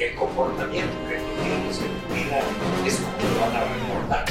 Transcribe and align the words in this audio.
el 0.00 0.14
comportamiento 0.14 0.96
que 1.06 1.16
tú 1.16 1.42
tienes 1.42 1.78
en 1.78 1.92
tu 2.00 2.14
vida 2.14 2.40
es 2.86 2.96
como 2.96 3.34
lo 3.34 3.40
van 3.40 3.54
a 3.54 3.64
reportar. 3.64 4.24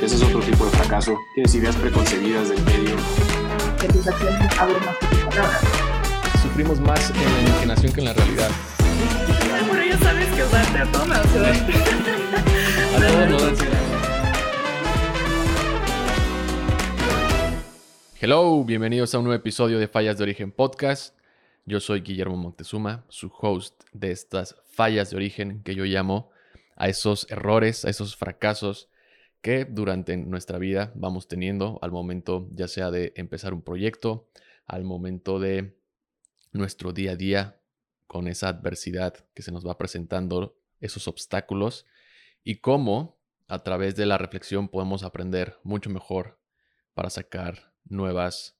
Ese 0.00 0.14
es 0.14 0.22
otro 0.22 0.38
tipo 0.38 0.64
de 0.66 0.70
fracaso. 0.70 1.18
Tienes 1.34 1.52
ideas 1.56 1.74
preconcebidas 1.74 2.48
del 2.50 2.62
medio. 2.62 2.94
Que 3.80 3.88
tus 3.88 4.06
acciones 4.06 4.58
hablen 4.58 4.84
más 4.84 4.96
que 4.98 5.06
tus 5.06 5.18
palabras. 5.24 5.60
Sufrimos 6.42 6.78
más 6.78 7.10
en 7.10 7.16
la 7.16 7.40
imaginación 7.40 7.92
que 7.92 8.00
en 8.00 8.04
la 8.06 8.12
realidad. 8.12 8.50
Pero 9.68 9.84
ya 9.84 9.98
sabes 9.98 10.28
que 10.28 10.44
usarte 10.44 10.78
a 10.78 10.92
todos 10.92 11.08
A 11.10 11.24
todos 13.00 13.30
nos 13.30 13.42
ansiedad. 13.42 13.78
Hello, 18.20 18.62
bienvenidos 18.62 19.12
a 19.12 19.18
un 19.18 19.24
nuevo 19.24 19.40
episodio 19.40 19.80
de 19.80 19.88
Fallas 19.88 20.18
de 20.18 20.22
Origen 20.22 20.52
Podcast. 20.52 21.16
Yo 21.64 21.78
soy 21.78 22.00
Guillermo 22.00 22.36
Montezuma, 22.36 23.04
su 23.08 23.30
host 23.40 23.84
de 23.92 24.10
estas 24.10 24.56
fallas 24.72 25.10
de 25.10 25.16
origen 25.16 25.62
que 25.62 25.76
yo 25.76 25.84
llamo 25.84 26.30
a 26.74 26.88
esos 26.88 27.30
errores, 27.30 27.84
a 27.84 27.90
esos 27.90 28.16
fracasos 28.16 28.88
que 29.42 29.64
durante 29.64 30.16
nuestra 30.16 30.58
vida 30.58 30.92
vamos 30.96 31.28
teniendo 31.28 31.78
al 31.80 31.92
momento 31.92 32.48
ya 32.52 32.66
sea 32.66 32.90
de 32.90 33.12
empezar 33.14 33.54
un 33.54 33.62
proyecto, 33.62 34.28
al 34.66 34.82
momento 34.82 35.38
de 35.38 35.78
nuestro 36.50 36.92
día 36.92 37.12
a 37.12 37.16
día 37.16 37.60
con 38.08 38.26
esa 38.26 38.48
adversidad 38.48 39.24
que 39.32 39.42
se 39.42 39.52
nos 39.52 39.64
va 39.64 39.78
presentando, 39.78 40.56
esos 40.80 41.06
obstáculos 41.06 41.86
y 42.42 42.56
cómo 42.56 43.20
a 43.46 43.60
través 43.60 43.94
de 43.94 44.06
la 44.06 44.18
reflexión 44.18 44.66
podemos 44.66 45.04
aprender 45.04 45.58
mucho 45.62 45.90
mejor 45.90 46.40
para 46.94 47.08
sacar 47.08 47.72
nuevas 47.84 48.56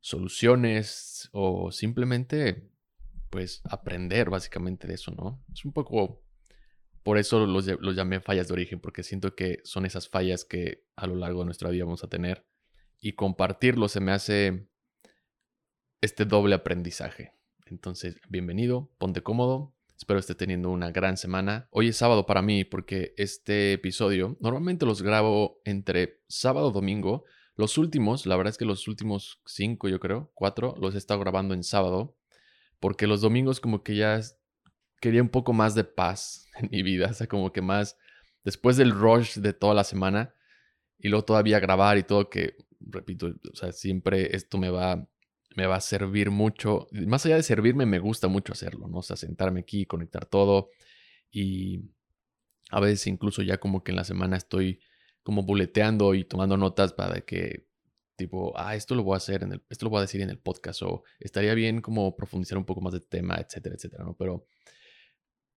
soluciones 0.00 1.28
o 1.32 1.70
simplemente 1.72 2.70
pues 3.30 3.60
aprender 3.64 4.30
básicamente 4.30 4.86
de 4.88 4.94
eso, 4.94 5.12
¿no? 5.12 5.44
Es 5.52 5.64
un 5.64 5.72
poco, 5.72 6.22
por 7.02 7.18
eso 7.18 7.46
los, 7.46 7.66
los, 7.66 7.96
llamé 7.96 8.20
fallas 8.20 8.48
de 8.48 8.54
origen, 8.54 8.80
porque 8.80 9.02
siento 9.02 9.34
que 9.34 9.60
son 9.64 9.84
esas 9.86 10.08
fallas 10.08 10.44
que 10.44 10.84
a 10.96 11.06
lo 11.06 11.16
largo 11.16 11.40
de 11.40 11.46
nuestra 11.46 11.70
vida 11.70 11.84
vamos 11.84 12.04
a 12.04 12.08
tener 12.08 12.46
y 13.00 13.12
compartirlo 13.12 13.88
se 13.88 14.00
me 14.00 14.12
hace 14.12 14.68
este 16.00 16.24
doble 16.24 16.54
aprendizaje. 16.54 17.32
Entonces, 17.66 18.16
bienvenido, 18.28 18.90
ponte 18.98 19.22
cómodo, 19.22 19.74
espero 19.96 20.20
esté 20.20 20.34
teniendo 20.34 20.70
una 20.70 20.90
gran 20.90 21.16
semana. 21.16 21.68
Hoy 21.70 21.88
es 21.88 21.96
sábado 21.96 22.24
para 22.24 22.40
mí 22.40 22.64
porque 22.64 23.14
este 23.16 23.74
episodio 23.74 24.36
normalmente 24.40 24.86
los 24.86 25.02
grabo 25.02 25.60
entre 25.64 26.22
sábado 26.28 26.70
y 26.70 26.72
domingo, 26.72 27.24
los 27.58 27.76
últimos, 27.76 28.24
la 28.24 28.36
verdad 28.36 28.52
es 28.52 28.56
que 28.56 28.64
los 28.64 28.86
últimos 28.86 29.42
cinco, 29.44 29.88
yo 29.88 29.98
creo, 29.98 30.30
cuatro, 30.34 30.76
los 30.80 30.94
he 30.94 30.98
estado 30.98 31.18
grabando 31.18 31.54
en 31.54 31.64
sábado, 31.64 32.16
porque 32.78 33.08
los 33.08 33.20
domingos 33.20 33.58
como 33.58 33.82
que 33.82 33.96
ya 33.96 34.20
quería 35.00 35.22
un 35.22 35.28
poco 35.28 35.52
más 35.52 35.74
de 35.74 35.82
paz 35.82 36.46
en 36.56 36.68
mi 36.70 36.84
vida, 36.84 37.08
o 37.10 37.14
sea, 37.14 37.26
como 37.26 37.52
que 37.52 37.60
más, 37.60 37.98
después 38.44 38.76
del 38.76 38.92
rush 38.92 39.38
de 39.38 39.52
toda 39.52 39.74
la 39.74 39.82
semana, 39.82 40.32
y 40.98 41.08
luego 41.08 41.24
todavía 41.24 41.58
grabar 41.58 41.98
y 41.98 42.04
todo, 42.04 42.30
que, 42.30 42.54
repito, 42.78 43.34
o 43.52 43.56
sea, 43.56 43.72
siempre 43.72 44.36
esto 44.36 44.56
me 44.56 44.70
va, 44.70 45.08
me 45.56 45.66
va 45.66 45.76
a 45.76 45.80
servir 45.80 46.30
mucho, 46.30 46.86
más 46.92 47.26
allá 47.26 47.36
de 47.36 47.42
servirme, 47.42 47.86
me 47.86 47.98
gusta 47.98 48.28
mucho 48.28 48.52
hacerlo, 48.52 48.86
¿no? 48.86 48.98
O 48.98 49.02
sea, 49.02 49.16
sentarme 49.16 49.60
aquí, 49.60 49.84
conectar 49.84 50.26
todo, 50.26 50.70
y 51.28 51.90
a 52.70 52.78
veces 52.78 53.04
incluso 53.08 53.42
ya 53.42 53.58
como 53.58 53.82
que 53.82 53.90
en 53.90 53.96
la 53.96 54.04
semana 54.04 54.36
estoy 54.36 54.80
como 55.28 55.42
buleteando 55.42 56.14
y 56.14 56.24
tomando 56.24 56.56
notas 56.56 56.94
para 56.94 57.20
que 57.20 57.66
tipo, 58.16 58.54
ah, 58.56 58.74
esto 58.74 58.94
lo 58.94 59.02
voy 59.02 59.12
a 59.12 59.18
hacer 59.18 59.42
en 59.42 59.52
el, 59.52 59.62
esto 59.68 59.84
lo 59.84 59.90
voy 59.90 59.98
a 59.98 60.00
decir 60.00 60.22
en 60.22 60.30
el 60.30 60.38
podcast 60.38 60.80
o 60.80 61.02
estaría 61.20 61.52
bien 61.52 61.82
como 61.82 62.16
profundizar 62.16 62.56
un 62.56 62.64
poco 62.64 62.80
más 62.80 62.94
de 62.94 63.00
tema, 63.00 63.34
etcétera, 63.36 63.74
etcétera, 63.74 64.04
¿no? 64.04 64.16
Pero, 64.16 64.46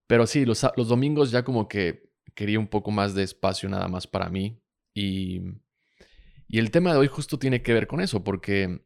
pero 0.06 0.26
sí, 0.26 0.44
los, 0.44 0.66
los 0.76 0.88
domingos 0.88 1.30
ya 1.30 1.42
como 1.42 1.68
que 1.68 2.10
quería 2.34 2.58
un 2.58 2.68
poco 2.68 2.90
más 2.90 3.14
de 3.14 3.22
espacio 3.22 3.66
nada 3.70 3.88
más 3.88 4.06
para 4.06 4.28
mí 4.28 4.60
y, 4.92 5.40
y 6.48 6.58
el 6.58 6.70
tema 6.70 6.92
de 6.92 6.98
hoy 6.98 7.06
justo 7.06 7.38
tiene 7.38 7.62
que 7.62 7.72
ver 7.72 7.86
con 7.86 8.02
eso 8.02 8.22
porque 8.22 8.84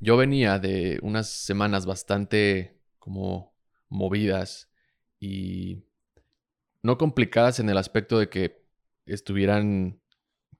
yo 0.00 0.16
venía 0.16 0.58
de 0.58 1.00
unas 1.02 1.28
semanas 1.28 1.84
bastante 1.84 2.80
como 2.98 3.54
movidas 3.90 4.70
y 5.20 5.84
no 6.82 6.96
complicadas 6.96 7.60
en 7.60 7.68
el 7.68 7.76
aspecto 7.76 8.18
de 8.18 8.30
que 8.30 8.61
estuvieran 9.14 10.00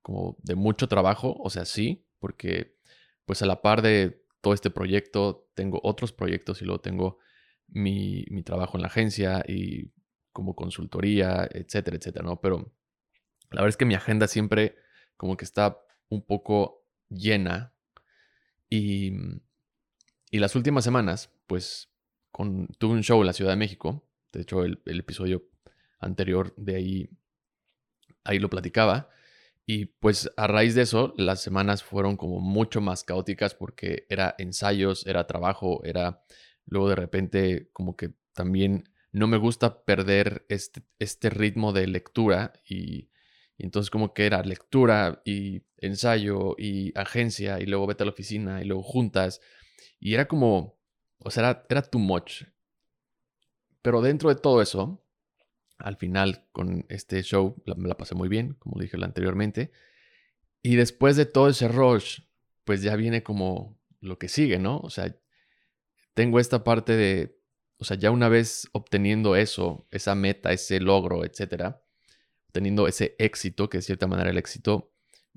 como 0.02 0.36
de 0.42 0.54
mucho 0.54 0.88
trabajo, 0.88 1.36
o 1.38 1.50
sea, 1.50 1.64
sí, 1.64 2.04
porque 2.18 2.76
pues 3.24 3.42
a 3.42 3.46
la 3.46 3.62
par 3.62 3.82
de 3.82 4.24
todo 4.40 4.54
este 4.54 4.70
proyecto 4.70 5.48
tengo 5.54 5.80
otros 5.82 6.12
proyectos 6.12 6.60
y 6.60 6.64
luego 6.64 6.80
tengo 6.80 7.18
mi, 7.68 8.24
mi 8.30 8.42
trabajo 8.42 8.76
en 8.76 8.82
la 8.82 8.88
agencia 8.88 9.44
y 9.46 9.92
como 10.32 10.54
consultoría, 10.54 11.48
etcétera, 11.50 11.96
etcétera, 11.96 12.24
¿no? 12.24 12.40
Pero 12.40 12.72
la 13.50 13.60
verdad 13.60 13.68
es 13.68 13.76
que 13.76 13.84
mi 13.84 13.94
agenda 13.94 14.26
siempre 14.26 14.76
como 15.16 15.36
que 15.36 15.44
está 15.44 15.78
un 16.08 16.24
poco 16.26 16.84
llena 17.08 17.72
y, 18.69 19.12
y 20.30 20.38
las 20.38 20.56
últimas 20.56 20.84
semanas, 20.84 21.30
pues 21.46 21.90
con, 22.30 22.66
tuve 22.78 22.94
un 22.94 23.02
show 23.02 23.20
en 23.20 23.26
la 23.26 23.32
Ciudad 23.32 23.52
de 23.52 23.56
México, 23.56 24.08
de 24.32 24.40
hecho 24.40 24.64
el, 24.64 24.82
el 24.86 25.00
episodio 25.00 25.44
anterior 26.00 26.54
de 26.56 26.76
ahí 26.76 27.10
ahí 28.25 28.38
lo 28.38 28.50
platicaba. 28.50 29.09
Y 29.66 29.87
pues 29.87 30.31
a 30.37 30.47
raíz 30.47 30.75
de 30.75 30.83
eso, 30.83 31.15
las 31.16 31.41
semanas 31.41 31.83
fueron 31.83 32.16
como 32.16 32.41
mucho 32.41 32.81
más 32.81 33.05
caóticas 33.05 33.55
porque 33.55 34.06
era 34.09 34.34
ensayos, 34.38 35.06
era 35.06 35.27
trabajo, 35.27 35.83
era 35.84 36.22
luego 36.66 36.88
de 36.88 36.97
repente 36.97 37.71
como 37.72 37.97
que 37.97 38.12
también 38.32 38.84
no 39.12 39.27
me 39.27 39.37
gusta 39.37 39.84
perder 39.84 40.44
este, 40.49 40.82
este 40.99 41.31
ritmo 41.31 41.72
de 41.72 41.87
lectura 41.87 42.53
y, 42.69 43.11
entonces 43.59 43.91
como 43.91 44.12
que 44.15 44.27
era 44.27 44.43
lectura 44.43 45.22
y 45.25 45.62
ensayo 45.77 46.56
y 46.59 46.93
agencia 46.99 47.61
y 47.61 47.66
luego 47.66 47.87
vete 47.87 48.03
a 48.03 48.06
la 48.06 48.12
oficina 48.12 48.61
y 48.61 48.65
luego 48.65 48.82
juntas 48.82 49.41
y 50.00 50.15
era 50.15 50.27
como, 50.27 50.81
o 51.19 51.31
sea, 51.31 51.50
era, 51.50 51.66
era 51.69 51.82
too 51.82 52.00
much. 52.00 52.43
Pero 53.82 54.00
dentro 54.00 54.31
de 54.31 54.41
todo 54.41 54.62
eso, 54.62 55.05
al 55.82 55.97
final 55.97 56.47
con 56.53 56.87
este 56.88 57.22
show 57.22 57.56
me 57.76 57.88
la 57.88 57.97
pasé 57.97 58.15
muy 58.15 58.28
bien, 58.28 58.54
como 58.54 58.81
dije 58.81 58.97
anteriormente. 59.03 59.72
Y 60.62 60.76
después 60.76 61.16
de 61.16 61.26
todo 61.26 61.48
ese 61.48 61.69
rush, 61.69 62.20
pues 62.65 62.82
ya 62.82 62.97
viene 62.97 63.22
como 63.22 63.78
lo 64.00 64.19
que 64.19 64.28
sigue, 64.28 64.59
¿no? 64.59 64.78
O 64.78 64.91
sea, 64.91 65.16
tengo 66.15 66.38
esta 66.38 66.62
parte 66.65 66.97
de, 66.97 67.38
o 67.78 67.84
sea, 67.84 67.97
ya 67.97 68.10
una 68.10 68.28
vez 68.28 68.69
obteniendo 68.72 69.34
eso, 69.37 69.87
esa 69.91 70.15
meta, 70.15 70.53
ese 70.53 70.81
logro, 70.81 71.25
etcétera, 71.25 71.82
teniendo 72.53 72.87
ese 72.87 73.16
éxito, 73.19 73.69
que 73.69 73.78
de 73.78 73.82
cierta 73.82 74.06
manera 74.06 74.31
el 74.31 74.38
éxito, 74.38 74.93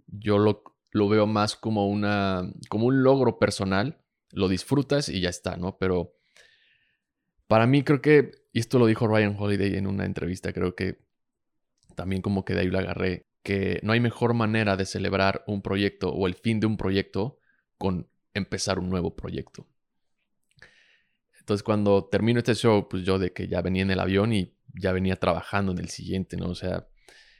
yo 0.07 0.37
lo, 0.37 0.63
lo 0.91 1.09
veo 1.09 1.25
más 1.25 1.55
como 1.55 1.87
una, 1.87 2.51
como 2.69 2.85
un 2.85 3.03
logro 3.03 3.39
personal, 3.39 4.01
lo 4.31 4.47
disfrutas 4.47 5.09
y 5.09 5.21
ya 5.21 5.29
está, 5.29 5.57
¿no? 5.57 5.77
Pero 5.77 6.13
para 7.47 7.67
mí 7.67 7.83
creo 7.83 8.01
que, 8.01 8.31
y 8.55 8.59
esto 8.59 8.79
lo 8.79 8.85
dijo 8.85 9.05
Ryan 9.05 9.35
Holiday 9.37 9.75
en 9.75 9.85
una 9.85 10.05
entrevista, 10.05 10.53
creo 10.53 10.75
que 10.75 11.01
también 11.93 12.21
como 12.21 12.45
que 12.45 12.53
de 12.53 12.61
ahí 12.61 12.67
lo 12.67 12.79
agarré, 12.79 13.27
que 13.43 13.81
no 13.83 13.91
hay 13.91 13.99
mejor 13.99 14.33
manera 14.33 14.77
de 14.77 14.85
celebrar 14.85 15.43
un 15.45 15.61
proyecto 15.61 16.07
o 16.07 16.25
el 16.25 16.35
fin 16.35 16.61
de 16.61 16.65
un 16.65 16.77
proyecto 16.77 17.37
con 17.77 18.09
empezar 18.33 18.79
un 18.79 18.89
nuevo 18.89 19.13
proyecto. 19.13 19.67
Entonces 21.37 21.63
cuando 21.63 22.05
termino 22.05 22.39
este 22.39 22.55
show, 22.55 22.87
pues 22.87 23.03
yo 23.03 23.19
de 23.19 23.33
que 23.33 23.49
ya 23.49 23.61
venía 23.61 23.81
en 23.81 23.91
el 23.91 23.99
avión 23.99 24.31
y 24.31 24.55
ya 24.73 24.93
venía 24.93 25.17
trabajando 25.17 25.73
en 25.73 25.79
el 25.79 25.89
siguiente, 25.89 26.37
¿no? 26.37 26.47
O 26.47 26.55
sea, 26.55 26.87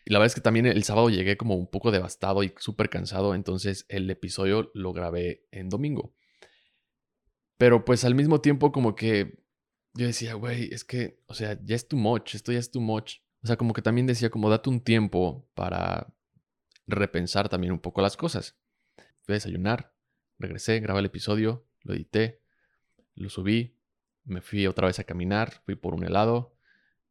y 0.04 0.12
la 0.12 0.20
verdad 0.20 0.34
es 0.34 0.36
que 0.36 0.42
también 0.42 0.66
el 0.66 0.84
sábado 0.84 1.10
llegué 1.10 1.38
como 1.38 1.56
un 1.56 1.72
poco 1.72 1.92
devastado 1.92 2.44
y 2.44 2.54
súper 2.58 2.90
cansado, 2.90 3.36
entonces 3.36 3.86
el 3.88 4.10
episodio 4.10 4.70
lo 4.74 4.92
grabé 4.92 5.48
en 5.52 5.70
domingo. 5.70 6.14
Pero 7.58 7.86
pues 7.86 8.04
al 8.04 8.16
mismo 8.16 8.42
tiempo 8.42 8.74
como 8.74 8.96
que 8.96 9.45
yo 9.96 10.06
decía, 10.06 10.34
güey, 10.34 10.70
es 10.74 10.84
que, 10.84 11.20
o 11.26 11.34
sea, 11.34 11.58
ya 11.64 11.76
es 11.76 11.88
too 11.88 11.98
much, 11.98 12.36
esto 12.36 12.52
ya 12.52 12.60
es 12.60 12.70
too 12.70 12.82
much. 12.82 13.20
O 13.44 13.48
sea, 13.48 13.56
como 13.56 13.74
que 13.74 13.82
también 13.82 14.08
decía, 14.08 14.30
como 14.30 14.50
date 14.50 14.70
un 14.70 14.82
tiempo 14.82 15.48
para 15.54 16.14
repensar 16.86 17.48
también 17.50 17.72
un 17.72 17.80
poco 17.80 18.02
las 18.02 18.18
cosas. 18.18 18.58
Fui 19.22 19.34
a 19.34 19.38
desayunar, 19.38 19.94
regresé, 20.38 20.80
grabé 20.82 21.00
el 21.00 21.06
episodio, 21.06 21.66
lo 21.82 21.94
edité, 21.94 22.42
lo 23.16 23.30
subí, 23.30 23.78
me 24.26 24.42
fui 24.42 24.68
otra 24.68 24.88
vez 24.88 25.00
a 25.00 25.06
caminar, 25.06 25.62
fui 25.66 25.76
por 25.76 25.94
un 25.94 26.04
helado, 26.04 26.56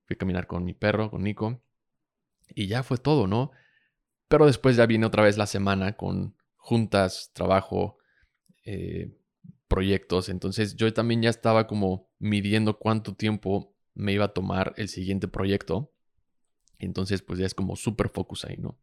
fui 0.05 0.15
a 0.15 0.19
caminar 0.19 0.47
con 0.47 0.65
mi 0.65 0.75
perro, 0.75 1.11
con 1.11 1.23
Nico, 1.23 1.63
y 2.55 2.67
ya 2.67 2.83
fue 2.83 2.99
todo, 2.99 3.27
¿no? 3.27 3.53
Pero 4.29 4.47
después 4.47 4.77
ya 4.77 4.87
viene 4.87 5.07
otra 5.07 5.23
vez 5.23 5.39
la 5.39 5.47
semana 5.47 5.97
con 5.97 6.37
juntas, 6.57 7.31
trabajo, 7.33 7.99
eh, 8.65 9.17
proyectos. 9.69 10.29
Entonces 10.29 10.77
yo 10.77 10.93
también 10.93 11.23
ya 11.23 11.31
estaba 11.31 11.67
como 11.67 12.09
midiendo 12.25 12.79
cuánto 12.79 13.15
tiempo 13.15 13.77
me 13.93 14.15
iba 14.15 14.25
a 14.25 14.33
tomar 14.33 14.73
el 14.79 14.89
siguiente 14.89 15.29
proyecto. 15.29 15.93
Entonces 16.79 17.21
pues 17.21 17.39
ya 17.39 17.45
es 17.45 17.55
como 17.55 17.77
súper 17.77 18.09
focus 18.09 18.47
ahí, 18.47 18.57
¿no? 18.57 18.79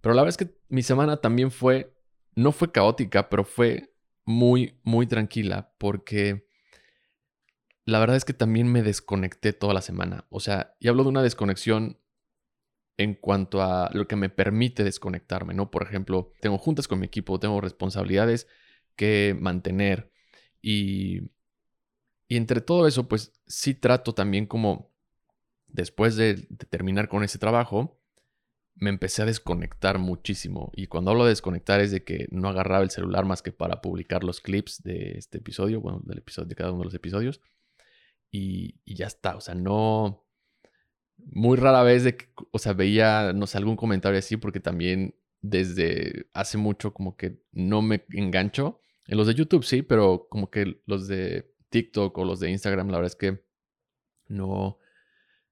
Pero 0.00 0.14
la 0.14 0.22
verdad 0.22 0.40
es 0.40 0.46
que 0.46 0.56
mi 0.70 0.82
semana 0.82 1.18
también 1.18 1.50
fue, 1.50 1.94
no 2.34 2.52
fue 2.52 2.72
caótica, 2.72 3.28
pero 3.28 3.44
fue 3.44 3.94
muy, 4.24 4.80
muy 4.82 5.06
tranquila 5.06 5.74
porque 5.76 6.48
la 7.84 7.98
verdad 7.98 8.16
es 8.16 8.24
que 8.24 8.32
también 8.32 8.66
me 8.72 8.82
desconecté 8.82 9.52
toda 9.52 9.74
la 9.74 9.82
semana. 9.82 10.26
O 10.30 10.40
sea, 10.40 10.74
y 10.80 10.88
hablo 10.88 11.02
de 11.02 11.10
una 11.10 11.22
desconexión 11.22 12.00
en 12.96 13.14
cuanto 13.14 13.60
a 13.60 13.90
lo 13.92 14.08
que 14.08 14.16
me 14.16 14.30
permite 14.30 14.84
desconectarme, 14.84 15.52
¿no? 15.52 15.70
Por 15.70 15.82
ejemplo, 15.82 16.32
tengo 16.40 16.56
juntas 16.56 16.88
con 16.88 16.98
mi 16.98 17.06
equipo, 17.06 17.38
tengo 17.38 17.60
responsabilidades 17.60 18.46
que 18.96 19.36
mantener 19.38 20.10
y, 20.62 21.33
y 22.28 22.36
entre 22.36 22.60
todo 22.60 22.86
eso, 22.86 23.08
pues 23.08 23.32
sí 23.46 23.74
trato 23.74 24.14
también 24.14 24.46
como 24.46 24.90
después 25.68 26.16
de, 26.16 26.46
terminar 26.70 27.08
con 27.08 27.24
ese 27.24 27.38
trabajo, 27.38 28.00
me 28.76 28.90
empecé 28.90 29.22
a 29.22 29.26
desconectar 29.26 29.98
muchísimo. 29.98 30.72
Y 30.74 30.86
cuando 30.86 31.10
hablo 31.10 31.24
de 31.24 31.30
desconectar 31.30 31.80
es 31.80 31.90
de 31.90 32.04
que 32.04 32.26
no 32.30 32.48
agarraba 32.48 32.84
el 32.84 32.90
celular 32.90 33.24
más 33.24 33.42
que 33.42 33.52
para 33.52 33.80
publicar 33.80 34.24
los 34.24 34.40
clips 34.40 34.82
de 34.82 35.12
este 35.18 35.38
episodio, 35.38 35.80
bueno, 35.80 36.00
del 36.04 36.18
episodio 36.18 36.48
de 36.48 36.54
cada 36.54 36.70
uno 36.70 36.80
de 36.80 36.86
los 36.86 36.94
episodios. 36.94 37.40
Y, 38.30 38.80
y 38.84 38.94
ya 38.96 39.06
está, 39.06 39.36
o 39.36 39.40
sea, 39.40 39.54
no... 39.54 40.22
Muy 41.16 41.56
rara 41.56 41.82
vez 41.84 42.04
de 42.04 42.16
que, 42.16 42.26
o 42.50 42.58
sea, 42.58 42.72
veía, 42.72 43.32
no 43.32 43.46
sé, 43.46 43.56
algún 43.56 43.76
comentario 43.76 44.18
así, 44.18 44.36
porque 44.36 44.58
también 44.60 45.14
desde 45.40 46.26
hace 46.32 46.58
mucho 46.58 46.92
como 46.92 47.16
que 47.16 47.38
no 47.52 47.82
me 47.82 48.04
engancho. 48.10 48.80
En 49.06 49.16
los 49.16 49.26
de 49.26 49.34
YouTube 49.34 49.64
sí, 49.64 49.82
pero 49.82 50.26
como 50.28 50.50
que 50.50 50.80
los 50.86 51.06
de 51.06 51.53
TikTok 51.74 52.16
o 52.16 52.24
los 52.24 52.38
de 52.38 52.52
Instagram, 52.52 52.88
la 52.88 52.98
verdad 52.98 53.10
es 53.10 53.16
que 53.16 53.44
no, 54.28 54.78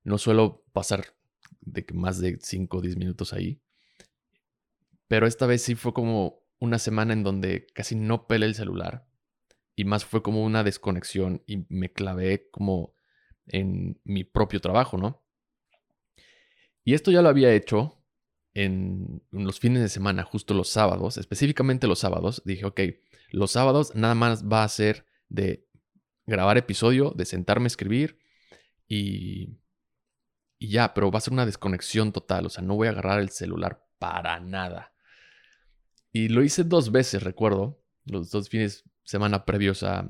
no 0.05 0.19
suelo 0.19 0.65
pasar 0.73 1.17
de 1.61 1.85
más 1.93 2.21
de 2.21 2.39
5 2.41 2.77
o 2.77 2.81
10 2.81 2.97
minutos 2.97 3.33
ahí. 3.33 3.61
Pero 5.09 5.27
esta 5.27 5.47
vez 5.47 5.63
sí 5.63 5.75
fue 5.75 5.93
como 5.93 6.45
una 6.61 6.79
semana 6.79 7.13
en 7.13 7.25
donde 7.25 7.67
casi 7.75 7.97
no 7.97 8.29
pelé 8.29 8.47
el 8.47 8.55
celular. 8.55 9.05
Y 9.75 9.83
más 9.85 10.05
fue 10.05 10.23
como 10.23 10.45
una 10.45 10.63
desconexión 10.63 11.43
y 11.45 11.67
me 11.69 11.93
clavé 11.93 12.49
como 12.53 12.95
en 13.49 14.01
mi 14.05 14.23
propio 14.23 14.61
trabajo, 14.61 14.99
¿no? 14.99 15.25
Y 16.85 16.95
esto 16.95 17.11
ya 17.11 17.21
lo 17.21 17.31
había 17.31 17.53
hecho 17.53 17.99
en, 18.55 19.25
los 19.33 19.59
fines 19.59 19.83
de 19.83 19.89
semana, 19.89 20.23
justo 20.23 20.55
los 20.55 20.69
sábados, 20.69 21.17
específicamente 21.17 21.89
los 21.89 21.99
sábados. 21.99 22.43
Dije, 22.45 22.65
ok, 22.65 22.81
los 23.33 23.51
sábados 23.51 23.97
nada 23.97 24.15
más 24.15 24.47
va 24.47 24.63
a 24.63 24.69
ser 24.69 25.05
de 25.29 25.67
grabar 26.27 26.59
episodio, 26.59 27.13
de 27.17 27.25
sentarme 27.25 27.65
a 27.65 27.69
escribir 27.69 28.19
y 28.89 29.59
y 30.63 30.69
ya, 30.69 30.95
pero 30.95 31.11
va 31.11 31.19
a 31.19 31.21
ser 31.21 31.33
una 31.33 31.45
desconexión 31.45 32.13
total, 32.13 32.47
o 32.47 32.49
sea, 32.49 32.63
no 32.63 32.77
voy 32.77 32.87
a 32.87 32.93
agarrar 32.93 33.19
el 33.19 33.31
celular 33.31 33.85
para 33.99 34.39
nada. 34.39 34.93
Y 36.13 36.29
lo 36.29 36.45
hice 36.45 36.63
dos 36.63 36.93
veces, 36.93 37.25
recuerdo, 37.25 37.83
los 38.05 38.31
dos 38.31 38.49
fines 38.49 38.85
de 38.85 38.91
semana 39.03 39.45
previos 39.45 39.83
a, 39.83 40.09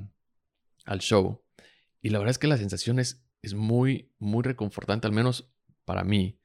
al 0.85 0.99
show. 0.99 1.43
Y 2.03 2.11
la 2.11 2.19
verdad 2.19 2.33
es 2.33 2.39
que 2.39 2.49
la 2.49 2.59
sensación 2.59 2.99
es, 2.99 3.25
muy, 3.55 4.13
muy 4.19 4.43
reconfortante, 4.43 5.07
al 5.07 5.15
menos 5.15 5.51
para 5.87 6.05
mí. 6.05 6.39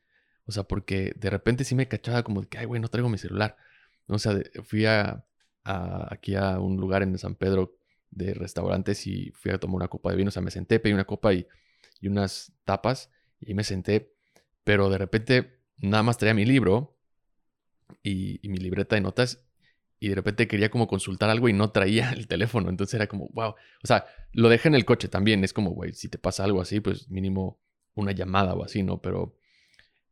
O 0.45 0.53
sea, 0.53 0.63
porque 0.63 1.13
de 1.17 1.29
repente 1.29 1.65
sí 1.65 1.75
me 1.75 1.89
cachaba 1.89 2.23
como 2.23 2.39
de 2.39 2.47
que, 2.47 2.59
ay, 2.59 2.65
güey, 2.65 2.79
no 2.79 2.87
traigo 2.87 3.09
mi 3.09 3.17
celular. 3.17 3.57
O 4.07 4.19
sea, 4.19 4.39
fui 4.63 4.85
a, 4.85 5.25
aquí 5.65 6.35
a 6.35 6.59
un 6.61 6.77
lugar 6.77 7.03
en 7.03 7.17
San 7.17 7.35
Pedro 7.35 7.76
de 8.12 8.33
restaurantes 8.33 9.06
y 9.07 9.31
fui 9.31 9.51
a 9.51 9.59
tomar 9.59 9.75
una 9.75 9.88
copa 9.88 10.12
de 10.12 10.18
vino. 10.18 10.30
O 10.30 10.31
sea, 10.31 10.42
me 10.42 10.51
senté, 10.51 10.80
pedí 10.80 10.94
una 10.94 11.06
copa 11.06 11.33
y, 11.33 11.48
y 12.01 12.07
unas 12.07 12.54
tapas 12.65 13.09
y 13.39 13.54
me 13.54 13.63
senté, 13.63 14.13
pero 14.63 14.89
de 14.89 14.98
repente 14.98 15.59
nada 15.77 16.04
más 16.04 16.18
traía 16.18 16.33
mi 16.33 16.45
libro 16.45 16.98
y, 18.04 18.39
mi 18.44 18.57
libreta 18.57 18.95
de 18.95 19.01
notas 19.01 19.44
y 20.00 20.09
de 20.09 20.15
repente 20.15 20.48
quería 20.48 20.69
como 20.69 20.88
consultar 20.88 21.30
algo 21.30 21.50
y 21.50 21.54
no 21.54 21.71
traía 21.71 22.12
el 22.13 22.27
teléfono. 22.27 22.69
Entonces 22.69 22.95
era 22.95 23.07
como, 23.07 23.30
wow. 23.30 23.56
O 23.83 23.88
sea, 23.88 24.06
lo 24.31 24.50
dejé 24.50 24.68
en 24.68 24.75
el 24.75 24.86
coche 24.86 25.07
también. 25.07 25.44
Es 25.44 25.53
como, 25.53 25.71
güey, 25.71 25.94
si 25.94 26.10
te 26.10 26.18
pasa 26.18 26.44
algo 26.44 26.62
así, 26.62 26.80
pues 26.80 27.10
mínimo 27.10 27.60
una 27.95 28.12
llamada 28.12 28.53
o 28.53 28.63
así, 28.63 28.83
¿no? 28.83 29.01
Pero 29.01 29.36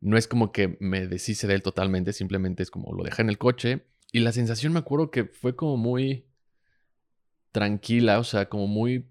no 0.01 0.17
es 0.17 0.27
como 0.27 0.51
que 0.51 0.77
me 0.79 1.07
deshice 1.07 1.47
de 1.47 1.55
él 1.55 1.61
totalmente. 1.61 2.13
Simplemente 2.13 2.63
es 2.63 2.71
como 2.71 2.93
lo 2.93 3.03
dejé 3.03 3.21
en 3.21 3.29
el 3.29 3.37
coche. 3.37 3.85
Y 4.11 4.19
la 4.19 4.31
sensación 4.31 4.73
me 4.73 4.79
acuerdo 4.79 5.11
que 5.11 5.25
fue 5.25 5.55
como 5.55 5.77
muy 5.77 6.24
tranquila, 7.55 8.19
o 8.19 8.25
sea, 8.25 8.49
como 8.49 8.67
muy... 8.67 9.07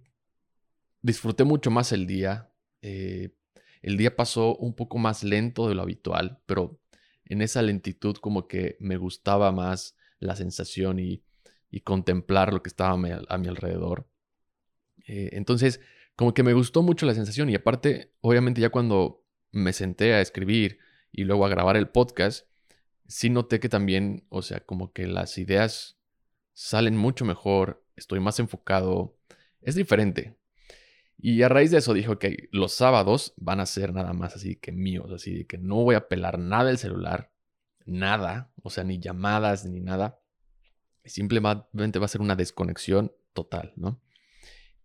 Disfruté 1.00 1.44
mucho 1.44 1.70
más 1.70 1.92
el 1.92 2.06
día. 2.06 2.52
Eh, 2.82 3.30
el 3.80 3.96
día 3.96 4.16
pasó 4.16 4.54
un 4.56 4.74
poco 4.74 4.98
más 4.98 5.24
lento 5.24 5.66
de 5.66 5.74
lo 5.74 5.80
habitual, 5.80 6.42
pero 6.44 6.78
en 7.24 7.40
esa 7.40 7.62
lentitud 7.62 8.16
como 8.16 8.46
que 8.46 8.76
me 8.80 8.98
gustaba 8.98 9.50
más 9.50 9.96
la 10.18 10.36
sensación 10.36 10.98
y, 10.98 11.24
contemplar 11.84 12.52
lo 12.52 12.62
que 12.62 12.68
estaba 12.68 12.92
a 12.92 13.38
mi, 13.38 13.48
alrededor. 13.48 14.06
Eh, 15.08 15.30
entonces, 15.32 15.80
como 16.14 16.34
que 16.34 16.42
me 16.42 16.52
gustó 16.52 16.82
mucho 16.82 17.06
la 17.06 17.14
sensación 17.14 17.48
y 17.48 17.54
aparte, 17.54 18.12
obviamente 18.20 18.60
ya 18.60 18.68
cuando 18.68 19.24
me 19.52 19.72
senté 19.72 20.12
a 20.12 20.20
escribir 20.20 20.78
y 21.10 21.24
luego 21.24 21.46
a 21.46 21.48
grabar 21.48 21.76
el 21.76 21.88
podcast, 21.88 22.46
sí 23.08 23.30
noté 23.30 23.58
que 23.58 23.68
también, 23.68 24.26
o 24.28 24.42
sea, 24.42 24.60
como 24.60 24.92
que 24.92 25.06
las 25.06 25.36
ideas 25.38 25.98
salen 26.52 26.96
mucho 26.96 27.24
mejor, 27.24 27.83
estoy 27.96 28.20
más 28.20 28.38
enfocado, 28.38 29.16
es 29.60 29.74
diferente. 29.74 30.36
Y 31.18 31.42
a 31.42 31.48
raíz 31.48 31.70
de 31.70 31.78
eso 31.78 31.94
dije, 31.94 32.10
ok, 32.10 32.24
los 32.50 32.72
sábados 32.72 33.32
van 33.36 33.60
a 33.60 33.66
ser 33.66 33.92
nada 33.92 34.12
más 34.12 34.36
así 34.36 34.56
que 34.56 34.72
míos, 34.72 35.10
así 35.12 35.44
que 35.46 35.58
no 35.58 35.76
voy 35.76 35.94
a 35.94 36.08
pelar 36.08 36.38
nada 36.38 36.64
del 36.64 36.78
celular, 36.78 37.32
nada, 37.86 38.52
o 38.62 38.70
sea, 38.70 38.84
ni 38.84 38.98
llamadas 38.98 39.64
ni 39.64 39.80
nada. 39.80 40.20
Simplemente 41.04 41.98
va 41.98 42.04
a 42.04 42.08
ser 42.08 42.20
una 42.20 42.36
desconexión 42.36 43.12
total, 43.32 43.72
¿no? 43.76 44.02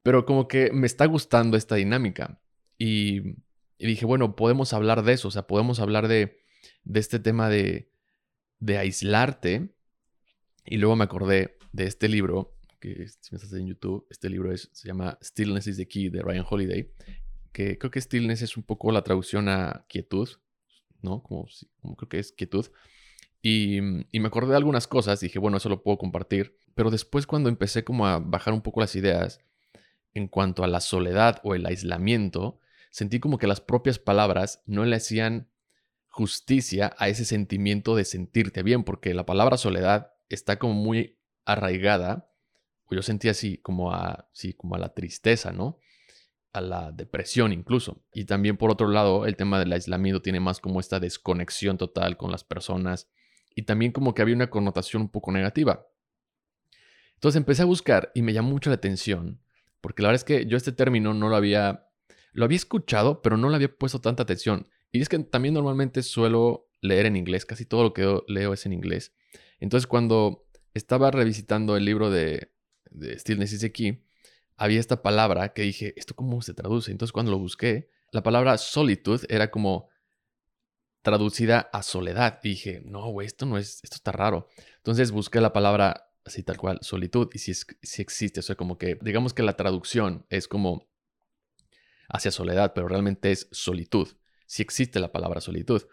Pero 0.03 0.25
como 0.25 0.47
que 0.47 0.71
me 0.71 0.87
está 0.87 1.05
gustando 1.05 1.57
esta 1.57 1.75
dinámica. 1.75 2.41
Y, 2.77 3.35
dije, 3.77 4.05
bueno, 4.05 4.35
podemos 4.35 4.73
hablar 4.73 5.03
de 5.03 5.13
eso, 5.13 5.27
o 5.29 5.31
sea, 5.31 5.47
podemos 5.47 5.79
hablar 5.79 6.07
de, 6.07 6.39
de 6.83 6.99
este 6.99 7.19
tema 7.19 7.49
de, 7.49 7.91
de 8.59 8.77
aislarte. 8.77 9.75
Y 10.65 10.77
luego 10.77 10.95
me 10.95 11.03
acordé 11.03 11.57
de 11.71 11.85
este 11.85 12.07
libro 12.07 12.58
que 12.79 13.07
si 13.07 13.31
me 13.31 13.37
estás 13.37 13.53
en 13.53 13.67
YouTube, 13.67 14.07
este 14.09 14.29
libro 14.29 14.51
es, 14.51 14.69
se 14.71 14.87
llama 14.87 15.17
Stillness 15.21 15.67
is 15.67 15.77
the 15.77 15.87
Key 15.87 16.09
de 16.09 16.21
Ryan 16.21 16.45
Holiday, 16.49 16.91
que 17.51 17.77
creo 17.77 17.91
que 17.91 18.01
stillness 18.01 18.41
es 18.41 18.57
un 18.57 18.63
poco 18.63 18.91
la 18.91 19.03
traducción 19.03 19.49
a 19.49 19.85
quietud, 19.87 20.29
¿no? 21.01 21.21
Como, 21.23 21.47
como 21.81 21.95
creo 21.95 22.09
que 22.09 22.19
es 22.19 22.31
quietud. 22.31 22.67
Y, 23.41 23.77
y, 24.11 24.19
me 24.19 24.27
acordé 24.27 24.51
de 24.51 24.57
algunas 24.57 24.87
cosas, 24.87 25.21
dije, 25.21 25.39
bueno, 25.39 25.57
eso 25.57 25.69
lo 25.69 25.81
puedo 25.81 25.97
compartir, 25.97 26.57
pero 26.75 26.91
después 26.91 27.25
cuando 27.25 27.49
empecé 27.49 27.83
como 27.83 28.05
a 28.05 28.19
bajar 28.19 28.53
un 28.53 28.61
poco 28.61 28.81
las 28.81 28.95
ideas 28.95 29.39
en 30.13 30.27
cuanto 30.27 30.63
a 30.63 30.67
la 30.67 30.81
soledad 30.81 31.39
o 31.43 31.55
el 31.55 31.65
aislamiento, 31.65 32.59
sentí 32.91 33.19
como 33.19 33.37
que 33.37 33.47
las 33.47 33.61
propias 33.61 33.99
palabras 33.99 34.61
no 34.65 34.83
le 34.85 34.95
hacían 34.95 35.49
justicia 36.07 36.93
a 36.97 37.07
ese 37.07 37.23
sentimiento 37.23 37.95
de 37.95 38.03
sentirte 38.03 38.63
bien, 38.63 38.83
porque 38.83 39.13
la 39.13 39.25
palabra 39.25 39.57
soledad 39.57 40.13
está 40.27 40.59
como 40.59 40.73
muy 40.73 41.17
arraigada 41.45 42.28
yo 42.97 43.01
sentía 43.01 43.31
así 43.31 43.57
como 43.57 43.93
a, 43.93 44.29
sí, 44.33 44.53
como 44.53 44.75
a 44.75 44.79
la 44.79 44.93
tristeza, 44.93 45.51
¿no? 45.51 45.77
A 46.53 46.61
la 46.61 46.91
depresión 46.91 47.53
incluso. 47.53 48.03
Y 48.13 48.25
también 48.25 48.57
por 48.57 48.71
otro 48.71 48.87
lado, 48.87 49.25
el 49.25 49.35
tema 49.35 49.59
del 49.59 49.71
aislamiento 49.73 50.21
tiene 50.21 50.39
más 50.39 50.59
como 50.59 50.79
esta 50.79 50.99
desconexión 50.99 51.77
total 51.77 52.17
con 52.17 52.31
las 52.31 52.43
personas 52.43 53.09
y 53.55 53.63
también 53.63 53.91
como 53.91 54.13
que 54.13 54.21
había 54.21 54.35
una 54.35 54.49
connotación 54.49 55.03
un 55.03 55.09
poco 55.09 55.31
negativa. 55.31 55.87
Entonces 57.15 57.37
empecé 57.37 57.63
a 57.63 57.65
buscar 57.65 58.11
y 58.15 58.21
me 58.21 58.33
llamó 58.33 58.51
mucho 58.51 58.69
la 58.69 58.77
atención, 58.77 59.41
porque 59.81 60.01
la 60.01 60.09
verdad 60.09 60.21
es 60.21 60.23
que 60.23 60.45
yo 60.45 60.55
este 60.55 60.71
término 60.71 61.13
no 61.13 61.27
lo 61.27 61.35
había, 61.35 61.89
lo 62.31 62.45
había 62.45 62.55
escuchado, 62.55 63.21
pero 63.21 63.35
no 63.35 63.49
le 63.49 63.55
había 63.55 63.75
puesto 63.75 63.99
tanta 63.99 64.23
atención. 64.23 64.69
Y 64.91 65.01
es 65.01 65.09
que 65.09 65.19
también 65.19 65.53
normalmente 65.53 66.01
suelo 66.01 66.69
leer 66.81 67.05
en 67.05 67.17
inglés, 67.17 67.45
casi 67.45 67.65
todo 67.65 67.83
lo 67.83 67.93
que 67.93 68.21
leo 68.27 68.53
es 68.53 68.65
en 68.65 68.73
inglés. 68.73 69.13
Entonces 69.59 69.85
cuando 69.85 70.47
estaba 70.73 71.11
revisitando 71.11 71.75
el 71.75 71.85
libro 71.85 72.09
de 72.09 72.53
de 72.89 73.17
Stillness 73.17 73.53
is 73.53 73.61
the 73.61 74.03
había 74.57 74.79
esta 74.79 75.01
palabra 75.01 75.53
que 75.53 75.61
dije, 75.61 75.93
¿esto 75.95 76.15
cómo 76.15 76.41
se 76.41 76.53
traduce? 76.53 76.91
Entonces 76.91 77.13
cuando 77.13 77.31
lo 77.31 77.39
busqué, 77.39 77.89
la 78.11 78.23
palabra 78.23 78.57
solitude 78.57 79.25
era 79.29 79.51
como 79.51 79.89
traducida 81.01 81.69
a 81.71 81.81
soledad. 81.81 82.39
Y 82.43 82.49
dije, 82.49 82.81
no, 82.83 83.09
güey, 83.09 83.25
esto 83.25 83.45
no 83.45 83.57
es, 83.57 83.79
esto 83.83 83.95
está 83.95 84.11
raro. 84.11 84.47
Entonces 84.77 85.11
busqué 85.11 85.39
la 85.39 85.53
palabra 85.53 86.11
así 86.25 86.43
tal 86.43 86.57
cual, 86.57 86.79
solitud, 86.81 87.29
y 87.33 87.39
si, 87.39 87.53
si 87.53 88.01
existe, 88.01 88.41
o 88.41 88.43
sea, 88.43 88.55
como 88.55 88.77
que, 88.77 88.97
digamos 89.01 89.33
que 89.33 89.43
la 89.43 89.55
traducción 89.55 90.25
es 90.29 90.47
como 90.47 90.87
hacia 92.09 92.31
soledad, 92.31 92.73
pero 92.73 92.87
realmente 92.87 93.31
es 93.31 93.47
solitud. 93.51 94.09
Si 94.45 94.61
existe 94.61 94.99
la 94.99 95.11
palabra 95.11 95.41
solitud. 95.41 95.83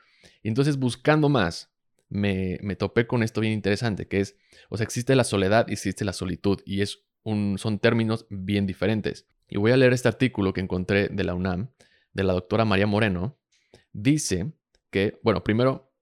Entonces 0.43 0.77
buscando 0.79 1.29
más, 1.29 1.71
me, 2.09 2.77
topé 2.77 3.07
con 3.07 3.23
esto 3.23 3.41
bien 3.41 3.53
interesante, 3.53 4.09
que 4.09 4.21
es, 4.21 4.37
o 4.69 4.77
sea, 4.77 4.85
existe 4.85 5.17
la 5.17 5.25
soledad 5.25 5.67
y 5.69 5.73
existe 5.73 6.05
la 6.05 6.13
solitud, 6.13 6.61
y 6.65 6.83
es 6.83 7.05
un, 7.23 7.59
son 7.59 7.79
términos 7.79 8.27
bien 8.31 8.67
diferentes. 8.67 9.27
Y 9.49 9.59
voy 9.59 9.73
a 9.73 9.77
leer 9.77 9.93
este 9.93 10.09
artículo 10.09 10.53
que 10.53 10.61
encontré 10.61 11.09
de 11.09 11.25
la 11.25 11.35
UNAM, 11.35 11.71
de 12.13 12.25
la 12.25 12.33
doctora 12.33 12.65
María 12.65 12.87
Moreno. 12.87 13.39
Dice 13.93 14.53
que, 14.91 15.19
bueno, 15.23 15.45
primero 15.45 15.93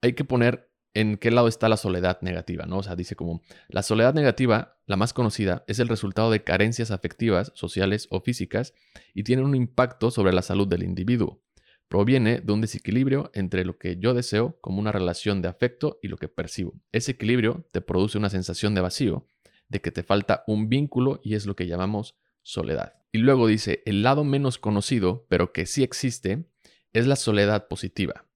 hay 0.00 0.14
que 0.14 0.24
poner 0.24 0.70
en 0.94 1.16
qué 1.16 1.30
lado 1.30 1.48
está 1.48 1.68
la 1.68 1.76
soledad 1.76 2.20
negativa, 2.22 2.66
¿no? 2.66 2.78
O 2.78 2.82
sea, 2.82 2.96
dice 2.96 3.14
como, 3.14 3.42
la 3.68 3.82
soledad 3.82 4.14
negativa, 4.14 4.78
la 4.86 4.96
más 4.96 5.12
conocida, 5.12 5.64
es 5.68 5.78
el 5.78 5.88
resultado 5.88 6.30
de 6.30 6.42
carencias 6.42 6.90
afectivas, 6.90 7.52
sociales 7.54 8.08
o 8.10 8.20
físicas 8.20 8.74
y 9.14 9.22
tiene 9.22 9.42
un 9.42 9.54
impacto 9.54 10.10
sobre 10.10 10.32
la 10.32 10.42
salud 10.42 10.66
del 10.66 10.82
individuo. 10.82 11.42
Proviene 11.88 12.40
de 12.40 12.52
un 12.52 12.60
desequilibrio 12.60 13.30
entre 13.34 13.64
lo 13.64 13.78
que 13.78 13.96
yo 13.98 14.12
deseo 14.14 14.58
como 14.60 14.78
una 14.78 14.92
relación 14.92 15.40
de 15.40 15.48
afecto 15.48 15.98
y 16.02 16.08
lo 16.08 16.18
que 16.18 16.28
percibo. 16.28 16.74
Ese 16.92 17.12
equilibrio 17.12 17.66
te 17.72 17.80
produce 17.80 18.18
una 18.18 18.28
sensación 18.28 18.74
de 18.74 18.82
vacío, 18.82 19.26
de 19.68 19.80
que 19.80 19.90
te 19.90 20.02
falta 20.02 20.44
un 20.46 20.68
vínculo 20.68 21.20
y 21.22 21.34
es 21.34 21.46
lo 21.46 21.56
que 21.56 21.66
llamamos 21.66 22.16
soledad. 22.42 22.94
Y 23.10 23.18
luego 23.18 23.46
dice, 23.46 23.82
el 23.86 24.02
lado 24.02 24.22
menos 24.22 24.58
conocido, 24.58 25.26
pero 25.28 25.52
que 25.52 25.66
sí 25.66 25.82
existe, 25.82 26.46
es 26.92 27.06
la 27.06 27.16
soledad 27.16 27.68
positiva. 27.68 28.26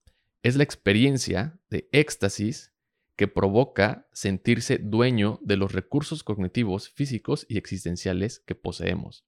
Es 0.43 0.57
la 0.57 0.65
experiencia 0.65 1.61
de 1.69 1.89
éxtasis 1.93 2.73
que 3.17 3.29
provoca 3.29 4.09
sentirse 4.13 4.79
dueño 4.79 5.39
de 5.43 5.57
los 5.57 5.73
recursos 5.73 6.25
cognitivos, 6.25 6.89
físicos 6.89 7.47
y 7.49 7.59
existenciales 7.59 8.41
que 8.41 8.55
poseemos. 8.55 9.25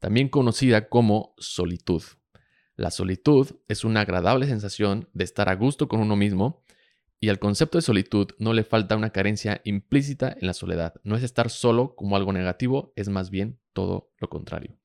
También 0.00 0.28
conocida 0.28 0.88
como 0.88 1.34
solitud. 1.38 2.02
La 2.76 2.90
solitud 2.90 3.52
es 3.68 3.84
una 3.84 4.00
agradable 4.00 4.46
sensación 4.46 5.08
de 5.12 5.24
estar 5.24 5.48
a 5.48 5.54
gusto 5.54 5.88
con 5.88 6.00
uno 6.00 6.16
mismo 6.16 6.62
y 7.20 7.28
al 7.28 7.38
concepto 7.38 7.78
de 7.78 7.82
solitud 7.82 8.28
no 8.38 8.52
le 8.52 8.64
falta 8.64 8.96
una 8.96 9.10
carencia 9.10 9.60
implícita 9.64 10.36
en 10.38 10.46
la 10.46 10.54
soledad. 10.54 10.94
No 11.04 11.16
es 11.16 11.22
estar 11.22 11.50
solo 11.50 11.94
como 11.94 12.16
algo 12.16 12.32
negativo, 12.32 12.92
es 12.96 13.08
más 13.08 13.30
bien 13.30 13.58
todo 13.72 14.10
lo 14.18 14.28
contrario. 14.28 14.76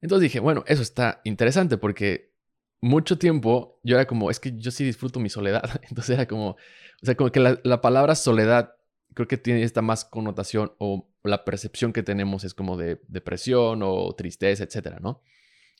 Entonces 0.00 0.22
dije, 0.22 0.40
bueno, 0.40 0.64
eso 0.66 0.82
está 0.82 1.20
interesante 1.24 1.78
porque 1.78 2.32
mucho 2.80 3.16
tiempo 3.16 3.80
yo 3.82 3.96
era 3.96 4.06
como, 4.06 4.30
es 4.30 4.40
que 4.40 4.56
yo 4.58 4.70
sí 4.70 4.84
disfruto 4.84 5.20
mi 5.20 5.30
soledad. 5.30 5.62
Entonces 5.88 6.10
era 6.10 6.26
como, 6.26 6.50
o 6.50 6.56
sea, 7.02 7.14
como 7.14 7.32
que 7.32 7.40
la, 7.40 7.80
palabra 7.80 8.14
soledad 8.14 8.74
creo 9.14 9.28
que 9.28 9.38
tiene 9.38 9.62
esta 9.62 9.80
más 9.80 10.04
connotación 10.04 10.72
o 10.78 11.08
la 11.22 11.44
percepción 11.44 11.92
que 11.92 12.02
tenemos 12.02 12.44
es 12.44 12.52
como 12.52 12.76
de 12.76 13.00
depresión 13.08 13.80
o 13.82 14.14
tristeza, 14.14 14.64
etcétera, 14.64 14.98
¿no? 15.00 15.22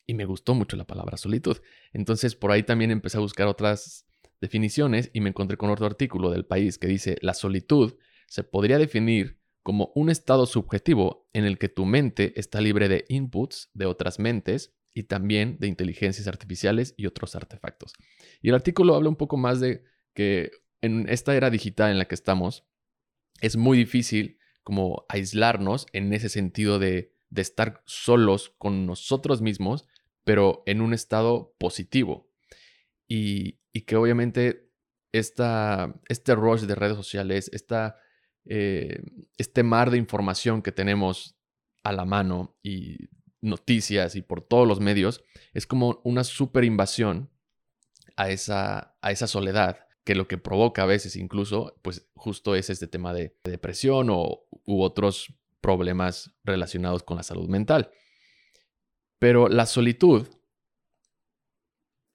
Y 0.06 0.14
me 0.14 0.25
gustó 0.25 0.54
mucho 0.54 0.76
la 0.76 0.87
palabra 0.87 1.16
solitud. 1.16 1.59
Entonces 1.92 2.35
por 2.35 2.50
ahí 2.50 2.62
también 2.62 2.90
empecé 2.90 3.18
a 3.18 3.21
buscar 3.21 3.47
otras 3.47 4.06
definiciones 4.40 5.11
y 5.12 5.21
me 5.21 5.28
encontré 5.30 5.56
con 5.56 5.71
otro 5.71 5.87
artículo 5.87 6.30
del 6.30 6.44
país 6.44 6.78
que 6.78 6.88
dice, 6.88 7.16
la 7.23 7.35
solitud 7.35 7.94
se 8.26 8.42
podría 8.42 8.78
definir 8.78 9.38
como 9.62 9.92
un 9.94 10.11
estado 10.11 10.47
subjetivo 10.47 11.28
en 11.32 11.44
el 11.44 11.59
que 11.59 11.68
tu 11.68 11.87
mente 11.87 12.38
está 12.38 12.61
libre 12.61 12.88
de 12.88 13.04
inputs 13.09 13.71
de 13.75 13.87
otras 13.87 14.18
mentes 14.18 14.75
y 14.94 15.04
también 15.04 15.56
de 15.59 15.68
inteligencias 15.68 16.26
artificiales 16.26 16.94
y 16.97 17.06
otros 17.06 17.37
artefactos. 17.37 17.94
Y 18.40 18.49
el 18.49 18.54
artículo 18.54 18.94
habla 18.94 19.09
un 19.09 19.16
poco 19.16 19.37
más 19.37 19.61
de 19.61 19.85
que 20.14 20.50
en 20.80 21.09
esta 21.09 21.35
era 21.35 21.49
digital 21.49 21.90
en 21.90 21.99
la 21.99 22.06
que 22.06 22.14
estamos, 22.14 22.64
es 23.40 23.56
muy 23.56 23.78
difícil 23.78 24.38
como 24.62 25.06
aislarnos 25.09 25.87
en 25.92 26.12
ese 26.12 26.28
sentido 26.28 26.78
de, 26.78 27.14
de 27.30 27.42
estar 27.42 27.82
solos 27.87 28.54
con 28.59 28.87
nosotros 28.87 29.40
mismos, 29.40 29.87
pero 30.24 30.62
en 30.66 30.80
un 30.80 30.94
estado 30.94 31.54
positivo. 31.58 32.30
Y, 33.08 33.58
que 33.86 33.96
obviamente 33.96 34.70
esta, 35.12 35.94
este 36.08 36.34
rush 36.34 36.62
de 36.62 36.74
redes 36.74 36.96
sociales, 36.96 37.50
esta 37.52 37.96
eh, 38.44 39.02
este 39.38 39.62
mar 39.62 39.90
de 39.90 39.98
información 39.98 40.62
que 40.62 40.72
tenemos 40.72 41.36
a 41.84 41.92
la 41.92 42.04
mano 42.04 42.56
y 42.62 43.08
noticias 43.40 44.16
y 44.16 44.22
por 44.22 44.42
todos 44.42 44.66
los 44.66 44.80
medios, 44.80 45.22
es 45.52 45.66
como 45.66 46.00
una 46.04 46.24
super 46.24 46.64
invasión 46.64 47.30
a 48.16 48.30
esa, 48.30 48.96
a 49.00 49.10
esa 49.10 49.26
soledad 49.26 49.86
que 50.04 50.14
lo 50.14 50.26
que 50.26 50.38
provoca 50.38 50.82
a 50.82 50.86
veces 50.86 51.14
incluso, 51.16 51.78
pues 51.82 52.08
justo 52.14 52.56
es 52.56 52.70
este 52.70 52.88
tema 52.88 53.12
de 53.14 53.36
depresión 53.44 54.08
o, 54.10 54.46
u 54.64 54.82
otros 54.82 55.34
problemas 55.60 56.34
relacionados 56.44 57.04
con 57.04 57.16
la 57.16 57.22
salud 57.22 57.48
mental. 57.48 57.90
Pero 59.22 59.48
la 59.48 59.66
solitud 59.66 60.26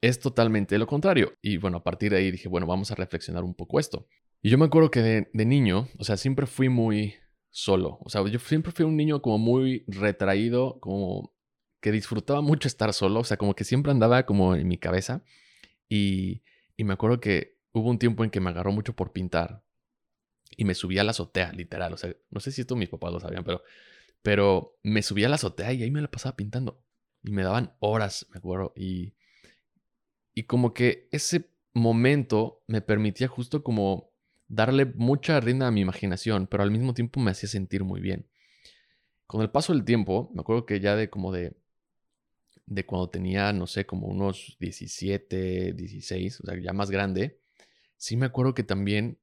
es 0.01 0.19
totalmente 0.19 0.77
lo 0.77 0.87
contrario. 0.87 1.35
Y 1.41 1.55
bueno, 1.55 1.77
a 1.77 1.83
partir 1.85 2.11
de 2.11 2.17
ahí 2.17 2.31
dije, 2.31 2.49
bueno, 2.49 2.67
vamos 2.67 2.91
a 2.91 2.95
reflexionar 2.95 3.45
un 3.45 3.53
poco 3.53 3.79
esto. 3.79 4.09
Y 4.41 4.49
yo 4.49 4.57
me 4.57 4.65
acuerdo 4.65 4.91
que 4.91 4.99
de, 5.31 5.45
niño, 5.45 5.87
o 5.97 6.03
sea, 6.03 6.17
siempre 6.17 6.47
fui 6.47 6.67
muy 6.67 7.15
solo. 7.49 7.99
O 8.01 8.09
sea, 8.09 8.27
yo 8.27 8.39
siempre 8.39 8.73
fui 8.73 8.83
un 8.83 8.97
niño 8.97 9.21
como 9.21 9.37
muy 9.37 9.85
retraído, 9.87 10.81
como 10.81 11.33
que 11.79 11.93
disfrutaba 11.93 12.41
mucho 12.41 12.67
estar 12.67 12.91
solo. 12.93 13.21
O 13.21 13.23
sea, 13.23 13.37
como 13.37 13.55
que 13.55 13.63
siempre 13.63 13.93
andaba 13.93 14.25
como 14.25 14.55
en 14.55 14.67
mi 14.67 14.77
cabeza. 14.77 15.23
Y, 15.87 16.43
y 16.75 16.83
me 16.83 16.91
acuerdo 16.91 17.21
que 17.21 17.57
hubo 17.71 17.89
un 17.89 17.99
tiempo 17.99 18.25
en 18.25 18.31
que 18.31 18.41
me 18.41 18.49
agarró 18.49 18.73
mucho 18.73 18.97
por 18.97 19.13
pintar. 19.13 19.63
Y 20.57 20.65
me 20.65 20.75
subía 20.75 20.99
a 20.99 21.03
la 21.05 21.11
azotea, 21.11 21.53
literal. 21.53 21.93
O 21.93 21.97
sea, 21.97 22.13
no 22.31 22.41
sé 22.41 22.51
si 22.51 22.59
esto 22.59 22.75
mis 22.75 22.89
papás 22.89 23.13
lo 23.13 23.21
sabían, 23.21 23.45
pero, 23.45 23.63
pero 24.21 24.77
me 24.83 25.01
subía 25.01 25.27
a 25.27 25.29
la 25.29 25.35
azotea 25.35 25.71
y 25.71 25.83
ahí 25.83 25.91
me 25.91 26.01
la 26.01 26.11
pasaba 26.11 26.35
pintando. 26.35 26.83
Y 27.23 27.31
me 27.31 27.43
daban 27.43 27.73
horas, 27.79 28.27
me 28.31 28.37
acuerdo. 28.37 28.73
Y, 28.75 29.13
y 30.33 30.43
como 30.43 30.73
que 30.73 31.09
ese 31.11 31.49
momento 31.73 32.63
me 32.67 32.81
permitía 32.81 33.27
justo 33.27 33.63
como 33.63 34.11
darle 34.47 34.85
mucha 34.85 35.39
rienda 35.39 35.67
a 35.67 35.71
mi 35.71 35.81
imaginación, 35.81 36.47
pero 36.47 36.63
al 36.63 36.71
mismo 36.71 36.93
tiempo 36.93 37.19
me 37.19 37.31
hacía 37.31 37.49
sentir 37.49 37.83
muy 37.83 38.01
bien. 38.01 38.27
Con 39.25 39.41
el 39.41 39.49
paso 39.49 39.73
del 39.73 39.83
tiempo, 39.83 40.31
me 40.33 40.41
acuerdo 40.41 40.65
que 40.65 40.79
ya 40.79 40.95
de 40.95 41.09
como 41.09 41.31
de, 41.31 41.57
de 42.65 42.85
cuando 42.85 43.09
tenía, 43.09 43.51
no 43.53 43.67
sé, 43.67 43.85
como 43.85 44.07
unos 44.07 44.57
17, 44.59 45.73
16, 45.73 46.41
o 46.41 46.45
sea, 46.45 46.59
ya 46.61 46.73
más 46.73 46.91
grande, 46.91 47.39
sí 47.97 48.15
me 48.15 48.25
acuerdo 48.25 48.53
que 48.53 48.63
también, 48.63 49.19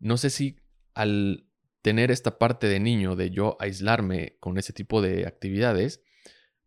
no 0.00 0.16
sé 0.16 0.30
si 0.30 0.56
al 0.94 1.46
tener 1.82 2.10
esta 2.10 2.38
parte 2.38 2.66
de 2.66 2.80
niño, 2.80 3.14
de 3.14 3.30
yo 3.30 3.56
aislarme 3.60 4.36
con 4.40 4.58
ese 4.58 4.72
tipo 4.72 5.00
de 5.00 5.26
actividades, 5.26 6.02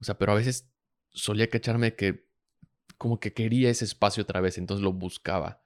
o 0.02 0.04
sea, 0.04 0.18
pero 0.18 0.32
a 0.32 0.36
veces 0.36 0.70
solía 1.14 1.50
cacharme 1.50 1.96
que 1.96 2.28
como 2.98 3.20
que 3.20 3.34
quería 3.34 3.70
ese 3.70 3.86
espacio 3.86 4.24
otra 4.24 4.42
vez, 4.42 4.58
entonces 4.58 4.84
lo 4.84 4.94
buscaba. 4.94 5.62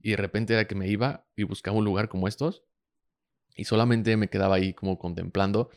Y 0.00 0.10
de 0.10 0.16
repente 0.16 0.54
era 0.54 0.66
que 0.66 0.74
me 0.74 0.88
iba 0.88 1.26
y 1.36 1.42
buscaba 1.42 1.76
un 1.76 1.84
lugar 1.84 2.08
como 2.08 2.26
estos 2.26 2.64
y 3.54 3.64
solamente 3.64 4.16
me 4.16 4.28
quedaba 4.28 4.56
ahí 4.56 4.72
como 4.72 4.98
contemplando 4.98 5.70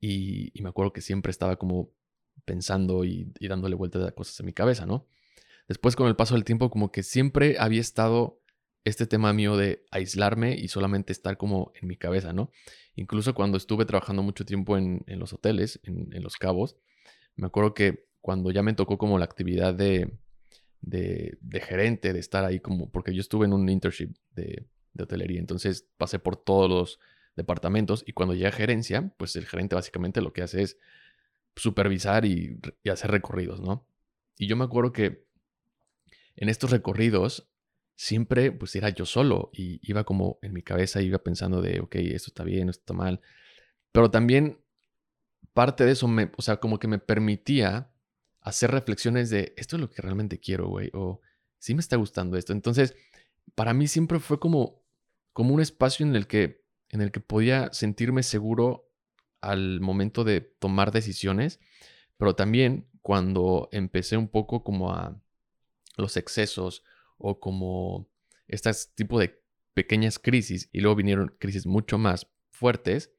y, 0.00 0.52
me 0.60 0.68
acuerdo 0.68 0.92
que 0.92 1.00
siempre 1.00 1.30
estaba 1.30 1.56
como 1.56 1.92
pensando 2.44 3.04
y, 3.04 3.32
dándole 3.40 3.76
vueltas 3.76 4.06
a 4.06 4.12
cosas 4.12 4.38
en 4.40 4.46
mi 4.46 4.52
cabeza, 4.52 4.86
¿no? 4.86 5.06
Después 5.68 5.96
con 5.96 6.08
el 6.08 6.16
paso 6.16 6.34
del 6.34 6.44
tiempo 6.44 6.70
como 6.70 6.90
que 6.90 7.02
siempre 7.02 7.56
había 7.58 7.80
estado 7.80 8.40
este 8.84 9.06
tema 9.06 9.32
mío 9.32 9.56
de 9.56 9.84
aislarme 9.90 10.54
y 10.54 10.68
solamente 10.68 11.12
estar 11.12 11.36
como 11.36 11.72
en 11.80 11.88
mi 11.88 11.96
cabeza, 11.96 12.32
¿no? 12.32 12.50
Incluso 12.94 13.34
cuando 13.34 13.58
estuve 13.58 13.84
trabajando 13.84 14.22
mucho 14.22 14.44
tiempo 14.44 14.78
en, 14.78 15.04
los 15.06 15.32
hoteles, 15.32 15.78
en, 15.84 16.22
Los 16.22 16.36
Cabos, 16.36 16.76
me 17.38 17.46
acuerdo 17.46 17.72
que 17.72 18.08
cuando 18.20 18.50
ya 18.50 18.62
me 18.62 18.74
tocó 18.74 18.98
como 18.98 19.18
la 19.18 19.24
actividad 19.24 19.72
de, 19.72 20.12
de, 20.80 21.60
gerente, 21.60 22.12
de 22.12 22.18
estar 22.18 22.44
ahí 22.44 22.60
como, 22.60 22.90
porque 22.90 23.14
yo 23.14 23.20
estuve 23.20 23.46
en 23.46 23.52
un 23.52 23.68
internship 23.68 24.14
de, 24.32 24.66
hotelería, 24.98 25.38
entonces 25.38 25.86
pasé 25.96 26.18
por 26.18 26.36
todos 26.36 26.68
los 26.68 27.00
departamentos 27.36 28.02
y 28.04 28.12
cuando 28.12 28.34
llega 28.34 28.50
gerencia, 28.50 29.12
pues 29.16 29.36
el 29.36 29.46
gerente 29.46 29.76
básicamente 29.76 30.20
lo 30.20 30.32
que 30.32 30.42
hace 30.42 30.62
es 30.62 30.76
supervisar 31.54 32.24
y, 32.24 32.58
hacer 32.90 33.12
recorridos, 33.12 33.60
¿no? 33.60 33.86
Y 34.36 34.48
yo 34.48 34.56
me 34.56 34.64
acuerdo 34.64 34.92
que 34.92 35.24
en 36.34 36.48
estos 36.48 36.72
recorridos 36.72 37.48
siempre 37.94 38.50
pues 38.50 38.74
era 38.74 38.88
yo 38.88 39.06
solo 39.06 39.50
y 39.52 39.78
iba 39.88 40.02
como 40.02 40.40
en 40.42 40.52
mi 40.52 40.62
cabeza, 40.62 41.00
iba 41.00 41.18
pensando 41.18 41.62
de, 41.62 41.78
ok, 41.78 41.94
esto 41.96 42.30
está 42.30 42.42
bien, 42.42 42.68
esto 42.68 42.82
está 42.82 42.94
mal, 42.94 43.20
pero 43.92 44.10
también 44.10 44.58
parte 45.54 45.84
de 45.84 45.92
eso 45.92 46.08
me, 46.08 46.30
o 46.36 46.42
sea, 46.42 46.58
como 46.58 46.78
que 46.78 46.88
me 46.88 46.98
permitía 46.98 47.90
hacer 48.40 48.70
reflexiones 48.70 49.30
de 49.30 49.52
esto 49.56 49.76
es 49.76 49.80
lo 49.80 49.90
que 49.90 50.02
realmente 50.02 50.38
quiero, 50.38 50.68
güey, 50.68 50.90
o 50.94 51.20
sí 51.58 51.74
me 51.74 51.80
está 51.80 51.96
gustando 51.96 52.36
esto. 52.36 52.52
Entonces, 52.52 52.94
para 53.54 53.74
mí 53.74 53.88
siempre 53.88 54.20
fue 54.20 54.38
como, 54.38 54.82
como 55.32 55.54
un 55.54 55.60
espacio 55.60 56.06
en 56.06 56.14
el, 56.16 56.26
que, 56.26 56.64
en 56.88 57.00
el 57.00 57.10
que 57.12 57.20
podía 57.20 57.72
sentirme 57.72 58.22
seguro 58.22 58.90
al 59.40 59.80
momento 59.80 60.24
de 60.24 60.40
tomar 60.40 60.92
decisiones, 60.92 61.60
pero 62.16 62.34
también 62.34 62.88
cuando 63.02 63.68
empecé 63.72 64.16
un 64.16 64.28
poco 64.28 64.64
como 64.64 64.92
a 64.92 65.20
los 65.96 66.16
excesos 66.16 66.84
o 67.16 67.40
como 67.40 68.08
este 68.46 68.70
tipo 68.94 69.18
de 69.18 69.42
pequeñas 69.74 70.18
crisis 70.18 70.68
y 70.72 70.80
luego 70.80 70.96
vinieron 70.96 71.34
crisis 71.38 71.66
mucho 71.66 71.98
más 71.98 72.26
fuertes, 72.50 73.12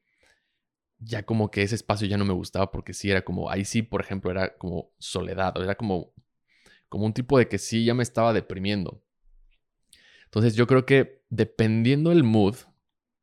ya 1.00 1.24
como 1.24 1.50
que 1.50 1.62
ese 1.62 1.74
espacio 1.74 2.06
ya 2.06 2.18
no 2.18 2.24
me 2.24 2.34
gustaba 2.34 2.70
porque 2.70 2.92
sí 2.92 3.10
era 3.10 3.22
como, 3.22 3.50
ahí 3.50 3.64
sí, 3.64 3.82
por 3.82 4.02
ejemplo, 4.02 4.30
era 4.30 4.56
como 4.56 4.92
soledad, 4.98 5.54
era 5.62 5.74
como, 5.74 6.12
como 6.88 7.06
un 7.06 7.14
tipo 7.14 7.38
de 7.38 7.48
que 7.48 7.58
sí 7.58 7.84
ya 7.84 7.94
me 7.94 8.02
estaba 8.02 8.32
deprimiendo. 8.32 9.02
Entonces 10.26 10.54
yo 10.54 10.66
creo 10.66 10.86
que 10.86 11.24
dependiendo 11.30 12.12
el 12.12 12.22
mood 12.22 12.56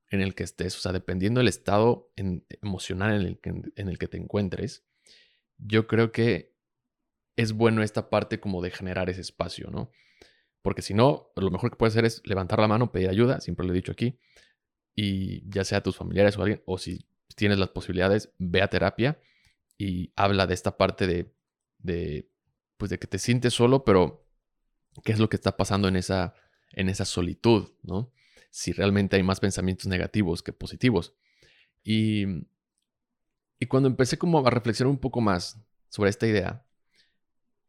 en 0.09 0.21
el 0.21 0.35
que 0.35 0.43
estés, 0.43 0.75
o 0.75 0.79
sea, 0.79 0.91
dependiendo 0.91 1.39
el 1.39 1.47
estado 1.47 2.11
emocional 2.15 3.21
en 3.21 3.27
el, 3.27 3.39
que, 3.39 3.49
en 3.49 3.89
el 3.89 3.97
que 3.97 4.07
te 4.07 4.17
encuentres, 4.17 4.83
yo 5.57 5.87
creo 5.87 6.11
que 6.11 6.55
es 7.35 7.53
bueno 7.53 7.83
esta 7.83 8.09
parte 8.09 8.39
como 8.39 8.61
de 8.61 8.71
generar 8.71 9.09
ese 9.09 9.21
espacio, 9.21 9.69
¿no? 9.69 9.91
Porque 10.61 10.81
si 10.81 10.93
no, 10.93 11.31
lo 11.35 11.51
mejor 11.51 11.69
que 11.69 11.77
puedes 11.77 11.93
hacer 11.93 12.05
es 12.05 12.21
levantar 12.25 12.59
la 12.59 12.67
mano, 12.67 12.91
pedir 12.91 13.09
ayuda, 13.09 13.39
siempre 13.39 13.65
lo 13.65 13.73
he 13.73 13.75
dicho 13.75 13.91
aquí, 13.91 14.19
y 14.95 15.47
ya 15.49 15.63
sea 15.63 15.83
tus 15.83 15.95
familiares 15.95 16.37
o 16.37 16.41
alguien, 16.41 16.63
o 16.65 16.77
si 16.77 17.07
tienes 17.37 17.59
las 17.59 17.69
posibilidades, 17.69 18.33
ve 18.39 18.63
a 18.63 18.67
terapia 18.67 19.21
y 19.77 20.11
habla 20.15 20.47
de 20.47 20.55
esta 20.55 20.75
parte 20.75 21.05
de, 21.77 22.31
pues 22.77 22.89
de 22.89 22.97
que 22.97 23.05
te 23.05 23.19
sientes 23.19 23.53
solo, 23.53 23.85
pero 23.85 24.27
qué 25.03 25.11
es 25.11 25.19
lo 25.19 25.29
que 25.29 25.35
está 25.35 25.55
pasando 25.55 25.87
en 25.87 25.95
esa, 25.95 26.33
en 26.71 26.89
esa 26.89 27.05
solitud, 27.05 27.69
¿no? 27.83 28.11
Si 28.49 28.73
realmente 28.73 29.17
hay 29.17 29.23
más 29.23 29.39
pensamientos 29.39 29.85
negativos 29.85 30.41
que 30.41 30.51
positivos. 30.51 31.13
Y, 31.83 32.25
y 33.59 33.67
cuando 33.67 33.87
empecé 33.87 34.17
como 34.17 34.45
a 34.45 34.49
reflexionar 34.49 34.89
un 34.89 34.99
poco 34.99 35.21
más 35.21 35.61
sobre 35.89 36.09
esta 36.09 36.25
idea, 36.25 36.65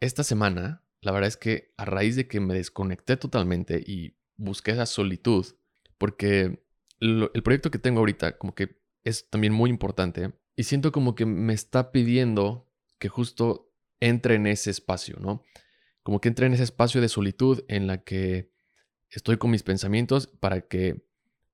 esta 0.00 0.24
semana, 0.24 0.82
la 1.02 1.12
verdad 1.12 1.28
es 1.28 1.36
que 1.36 1.74
a 1.76 1.84
raíz 1.84 2.16
de 2.16 2.26
que 2.26 2.40
me 2.40 2.54
desconecté 2.54 3.18
totalmente 3.18 3.84
y 3.86 4.16
busqué 4.36 4.70
esa 4.70 4.86
solitud, 4.86 5.44
porque 5.98 6.64
el 7.00 7.42
proyecto 7.44 7.70
que 7.70 7.78
tengo 7.78 8.00
ahorita 8.00 8.38
como 8.38 8.54
que 8.54 8.77
es 9.08 9.28
también 9.30 9.52
muy 9.52 9.70
importante 9.70 10.32
y 10.54 10.64
siento 10.64 10.92
como 10.92 11.14
que 11.14 11.26
me 11.26 11.54
está 11.54 11.92
pidiendo 11.92 12.68
que 12.98 13.08
justo 13.08 13.72
entre 14.00 14.34
en 14.34 14.46
ese 14.46 14.70
espacio, 14.70 15.18
¿no? 15.20 15.42
Como 16.02 16.20
que 16.20 16.28
entre 16.28 16.46
en 16.46 16.54
ese 16.54 16.64
espacio 16.64 17.00
de 17.00 17.08
solitud 17.08 17.64
en 17.68 17.86
la 17.86 18.02
que 18.04 18.52
estoy 19.10 19.38
con 19.38 19.50
mis 19.50 19.62
pensamientos 19.62 20.26
para 20.26 20.62
que 20.62 21.06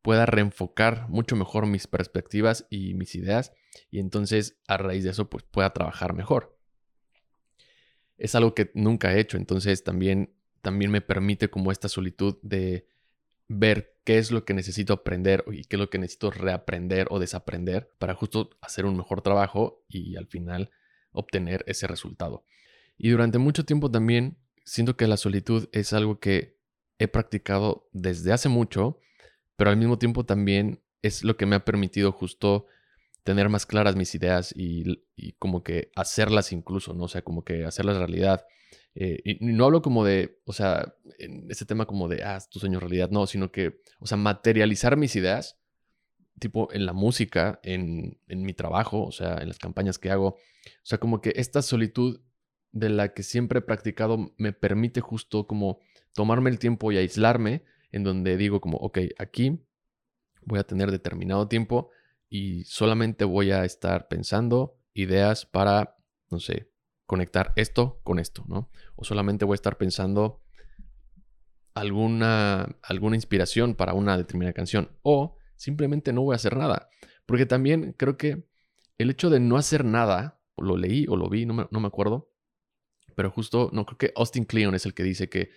pueda 0.03 0.27
reenfocar 0.27 1.09
mucho 1.09 1.37
mejor 1.37 1.67
mis 1.67 1.87
perspectivas 1.87 2.67
y 2.71 2.95
mis 2.95 3.15
ideas 3.15 3.53
y 3.91 4.01
entonces 4.01 4.59
a 4.67 4.77
raíz 4.77 5.05
de 5.05 5.11
eso 5.11 5.31
pues 5.31 5.45
pueda 5.45 5.73
trabajar 5.73 6.15
mejor. 6.15 6.59
Es 8.17 8.35
algo 8.35 8.55
que 8.55 8.71
nunca 8.75 9.13
he 9.13 9.21
hecho, 9.21 9.37
entonces 9.37 9.83
también, 9.83 10.35
también 10.63 10.91
me 10.91 11.01
permite 11.01 11.49
como 11.49 11.73
esta 11.73 11.89
solitud 11.89 12.39
de 12.43 12.87
ver 13.49 13.97
qué 14.05 14.19
es 14.19 14.31
lo 14.31 14.45
que 14.45 14.55
necesito 14.55 14.93
aprender 14.93 15.45
y 15.51 15.65
qué 15.65 15.77
es 15.77 15.81
lo 15.81 15.91
que 15.91 15.99
necesito 15.99 16.31
reaprender 16.31 17.09
o 17.11 17.19
desaprender 17.19 17.91
para 17.99 18.15
justo 18.15 18.51
hacer 18.61 18.87
un 18.87 18.97
mejor 18.97 19.23
trabajo 19.23 19.83
y 19.89 20.17
al 20.17 20.27
final 20.27 20.71
obtener 21.13 21.65
ese 21.67 21.87
resultado. 21.87 22.45
Y 22.97 23.11
durante 23.11 23.39
mucho 23.39 23.65
tiempo 23.65 23.91
también 23.91 24.37
siento 24.65 24.97
que 24.97 25.07
la 25.07 25.17
solitud 25.17 25.69
es 25.73 25.93
algo 25.93 26.21
que 26.21 26.57
he 26.99 27.09
practicado 27.09 27.89
desde 27.93 28.33
hace 28.33 28.49
mucho, 28.49 28.99
pero 29.57 29.71
al 29.71 29.77
mismo 29.77 29.99
tiempo 29.99 30.25
también 30.25 30.81
es 31.03 31.25
lo 31.25 31.37
que 31.37 31.47
me 31.47 31.57
ha 31.57 31.65
permitido 31.65 32.13
justo 32.13 32.67
tener 33.25 33.49
más 33.49 33.67
claras 33.67 33.97
mis 33.97 34.15
ideas 34.15 34.53
y, 34.57 35.03
como 35.39 35.63
que 35.63 35.91
hacerlas 35.97 36.53
incluso, 36.53 36.95
¿no? 36.95 37.09
Sea, 37.09 37.23
como 37.23 37.45
que 37.45 37.65
hacerlas 37.65 37.97
realidad. 37.97 38.47
Eh, 38.95 39.21
y 39.25 39.39
no 39.41 39.65
hablo 39.65 39.83
como 39.83 40.05
de, 40.05 40.41
o 40.45 40.53
sea, 40.53 40.95
en 41.19 41.51
ese 41.51 41.67
tema 41.67 41.87
como 41.87 42.09
de, 42.09 42.23
ah, 42.23 42.39
tu 42.51 42.61
sueño 42.61 42.79
realidad, 42.81 43.11
no, 43.11 43.27
sino 43.27 43.51
que, 43.51 43.81
o 43.99 44.07
sea, 44.07 44.17
materializar 44.17 44.97
mis 44.97 45.17
ideas, 45.17 45.59
tipo 46.39 46.73
en 46.73 46.87
la 46.87 46.93
música, 46.93 47.61
en, 47.63 48.19
en 48.29 48.43
mi 48.43 48.55
trabajo, 48.55 49.05
o 49.05 49.13
sea, 49.13 49.39
en 49.39 49.49
las 49.49 49.59
campañas 49.59 49.99
que 49.99 50.11
hago. 50.11 50.29
O 50.29 50.39
sea, 50.85 50.99
como 50.99 51.21
que 51.21 51.33
esta 51.37 51.63
solitud 51.63 52.21
de 52.73 52.89
la 52.89 53.15
que 53.15 53.23
siempre 53.23 53.61
he 53.61 53.63
practicado 53.63 54.33
me 54.37 54.53
permite 54.53 55.01
justo 55.01 55.47
como 55.47 55.79
tomarme 56.13 56.51
el 56.51 56.59
tiempo 56.59 56.91
y 56.93 56.97
aislarme, 56.97 57.65
en 57.93 58.03
donde 58.03 58.37
digo 58.37 58.61
como, 58.61 58.79
ok, 58.79 58.99
aquí 59.19 59.61
voy 60.43 60.59
a 60.59 60.65
tener 60.65 60.91
determinado 60.91 61.49
tiempo 61.49 61.91
y 62.29 62.65
solamente 62.65 63.25
voy 63.25 63.53
a 63.53 63.65
estar 63.65 64.09
pensando 64.09 64.77
ideas 64.93 65.47
para, 65.47 65.97
no 66.31 66.41
sé, 66.41 66.69
conectar 67.07 67.53
esto 67.57 68.01
con 68.03 68.19
esto, 68.19 68.45
¿no? 68.49 68.71
O 68.97 69.05
solamente 69.05 69.45
voy 69.45 69.55
a 69.55 69.57
estar 69.57 69.77
pensando 69.77 70.43
alguna, 71.75 72.77
alguna 72.83 73.17
inspiración 73.17 73.75
para 73.75 73.95
una 73.95 74.17
determinada 74.17 74.53
canción. 74.53 74.91
O 75.03 75.37
simplemente 75.57 76.13
no 76.13 76.23
voy 76.23 76.35
a 76.35 76.37
hacer 76.37 76.57
nada. 76.57 76.89
Porque 77.27 77.47
también 77.47 77.95
creo 77.97 78.17
que 78.17 78.49
el 78.99 79.11
hecho 79.11 79.31
de 79.31 79.41
no 79.41 79.57
hacer 79.57 79.85
nada, 79.85 80.41
lo 80.57 80.77
leí 80.77 81.07
o 81.09 81.17
lo 81.17 81.29
vi, 81.29 81.47
no 81.47 81.55
me, 81.55 81.67
no 81.71 81.81
me 81.81 81.89
acuerdo, 81.89 82.31
pero 83.17 83.31
justo, 83.31 83.71
no 83.73 83.87
creo 83.87 83.99
que 83.99 84.13
Austin 84.17 84.45
Kleon 84.45 84.75
es 84.75 84.87
el 84.87 84.95
que 84.95 85.03
dice 85.03 85.29
que 85.29 85.51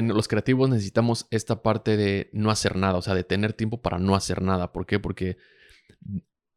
los 0.00 0.26
creativos 0.28 0.70
necesitamos 0.70 1.26
esta 1.30 1.62
parte 1.62 1.96
de 1.96 2.30
no 2.32 2.50
hacer 2.50 2.76
nada, 2.76 2.96
o 2.96 3.02
sea, 3.02 3.14
de 3.14 3.24
tener 3.24 3.52
tiempo 3.52 3.82
para 3.82 3.98
no 3.98 4.14
hacer 4.14 4.40
nada. 4.40 4.72
¿Por 4.72 4.86
qué? 4.86 4.98
Porque, 4.98 5.36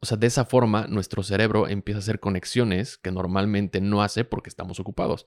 o 0.06 0.08
sea, 0.08 0.18
de 0.18 0.28
esa 0.28 0.46
forma 0.46 0.86
nuestro 0.86 1.24
cerebro 1.24 1.68
empieza 1.68 1.98
a 1.98 2.02
hacer 2.02 2.20
conexiones 2.20 3.00
que 3.00 3.12
normalmente 3.12 3.82
no 3.82 4.04
hace 4.04 4.24
porque 4.24 4.50
estamos 4.50 4.80
ocupados. 4.80 5.26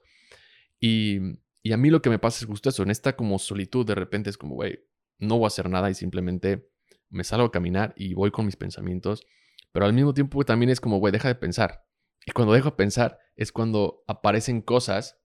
Y, 0.78 1.18
y 1.64 1.72
a 1.72 1.76
mí 1.76 1.90
lo 1.90 2.00
que 2.00 2.10
me 2.10 2.20
pasa 2.20 2.38
es 2.38 2.46
justo 2.46 2.68
eso, 2.68 2.84
en 2.84 2.92
esta 2.92 3.16
como 3.16 3.40
solitud 3.40 3.84
de 3.84 3.96
repente 3.96 4.30
es 4.30 4.38
como, 4.38 4.54
güey, 4.54 4.84
no 5.18 5.36
voy 5.36 5.46
a 5.46 5.48
hacer 5.48 5.68
nada 5.68 5.90
y 5.90 5.94
simplemente 5.94 6.70
me 7.10 7.24
salgo 7.24 7.46
a 7.46 7.50
caminar 7.50 7.92
y 7.96 8.14
voy 8.14 8.30
con 8.30 8.46
mis 8.46 8.54
pensamientos, 8.54 9.26
pero 9.72 9.84
al 9.84 9.92
mismo 9.94 10.14
tiempo 10.14 10.44
también 10.44 10.70
es 10.70 10.80
como, 10.80 10.98
güey, 10.98 11.10
deja 11.10 11.26
de 11.26 11.34
pensar. 11.34 11.84
Y 12.24 12.30
cuando 12.30 12.54
dejo 12.54 12.70
de 12.70 12.76
pensar 12.76 13.18
es 13.34 13.50
cuando 13.50 14.04
aparecen 14.06 14.62
cosas, 14.62 15.18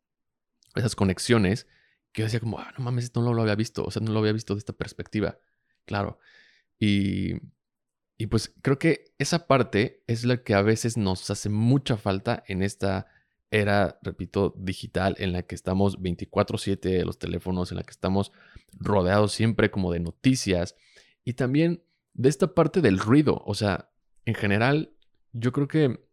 esas 0.73 0.95
conexiones, 0.95 1.67
que 2.11 2.23
yo 2.23 2.25
decía 2.25 2.39
como, 2.39 2.57
ah, 2.57 2.73
no 2.75 2.85
mames, 2.85 3.03
esto 3.03 3.21
no 3.21 3.35
lo 3.35 3.43
había 3.43 3.53
visto, 3.53 3.83
o 3.85 3.91
sea, 3.91 4.01
no 4.01 4.13
lo 4.13 4.17
había 4.17 4.31
visto 4.31 4.55
de 4.55 4.59
esta 4.59 4.73
perspectiva. 4.73 5.37
Claro. 5.85 6.17
Y, 6.79 7.35
y 8.23 8.27
pues 8.27 8.55
creo 8.61 8.79
que 8.79 9.13
esa 9.17 9.47
parte 9.47 10.01
es 10.07 10.23
la 10.23 10.43
que 10.43 10.53
a 10.53 10.61
veces 10.61 10.95
nos 10.95 11.29
hace 11.29 11.49
mucha 11.49 11.97
falta 11.97 12.41
en 12.47 12.63
esta 12.63 13.07
era, 13.51 13.99
repito, 14.01 14.55
digital, 14.57 15.17
en 15.19 15.33
la 15.33 15.43
que 15.43 15.55
estamos 15.55 15.99
24/7 15.99 17.03
los 17.03 17.19
teléfonos, 17.19 17.71
en 17.71 17.79
la 17.79 17.83
que 17.83 17.91
estamos 17.91 18.31
rodeados 18.79 19.33
siempre 19.33 19.71
como 19.71 19.91
de 19.91 19.99
noticias 19.99 20.77
y 21.25 21.33
también 21.33 21.83
de 22.13 22.29
esta 22.29 22.55
parte 22.55 22.79
del 22.79 22.97
ruido. 22.97 23.43
O 23.45 23.55
sea, 23.55 23.91
en 24.23 24.35
general, 24.35 24.93
yo 25.33 25.51
creo 25.51 25.67
que 25.67 26.07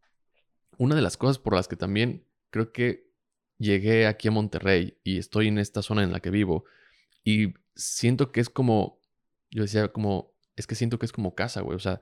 una 0.78 0.96
de 0.96 1.02
las 1.02 1.16
cosas 1.16 1.38
por 1.38 1.54
las 1.54 1.68
que 1.68 1.76
también 1.76 2.26
creo 2.50 2.72
que 2.72 3.08
llegué 3.56 4.08
aquí 4.08 4.26
a 4.26 4.32
Monterrey 4.32 4.98
y 5.04 5.18
estoy 5.18 5.46
en 5.46 5.58
esta 5.58 5.80
zona 5.80 6.02
en 6.02 6.10
la 6.10 6.18
que 6.18 6.30
vivo 6.30 6.64
y 7.22 7.54
siento 7.76 8.32
que 8.32 8.40
es 8.40 8.50
como, 8.50 8.98
yo 9.52 9.62
decía 9.62 9.92
como, 9.92 10.29
es 10.60 10.66
que 10.66 10.74
siento 10.74 10.98
que 10.98 11.06
es 11.06 11.12
como 11.12 11.34
casa, 11.34 11.60
güey. 11.62 11.76
O 11.76 11.80
sea, 11.80 12.00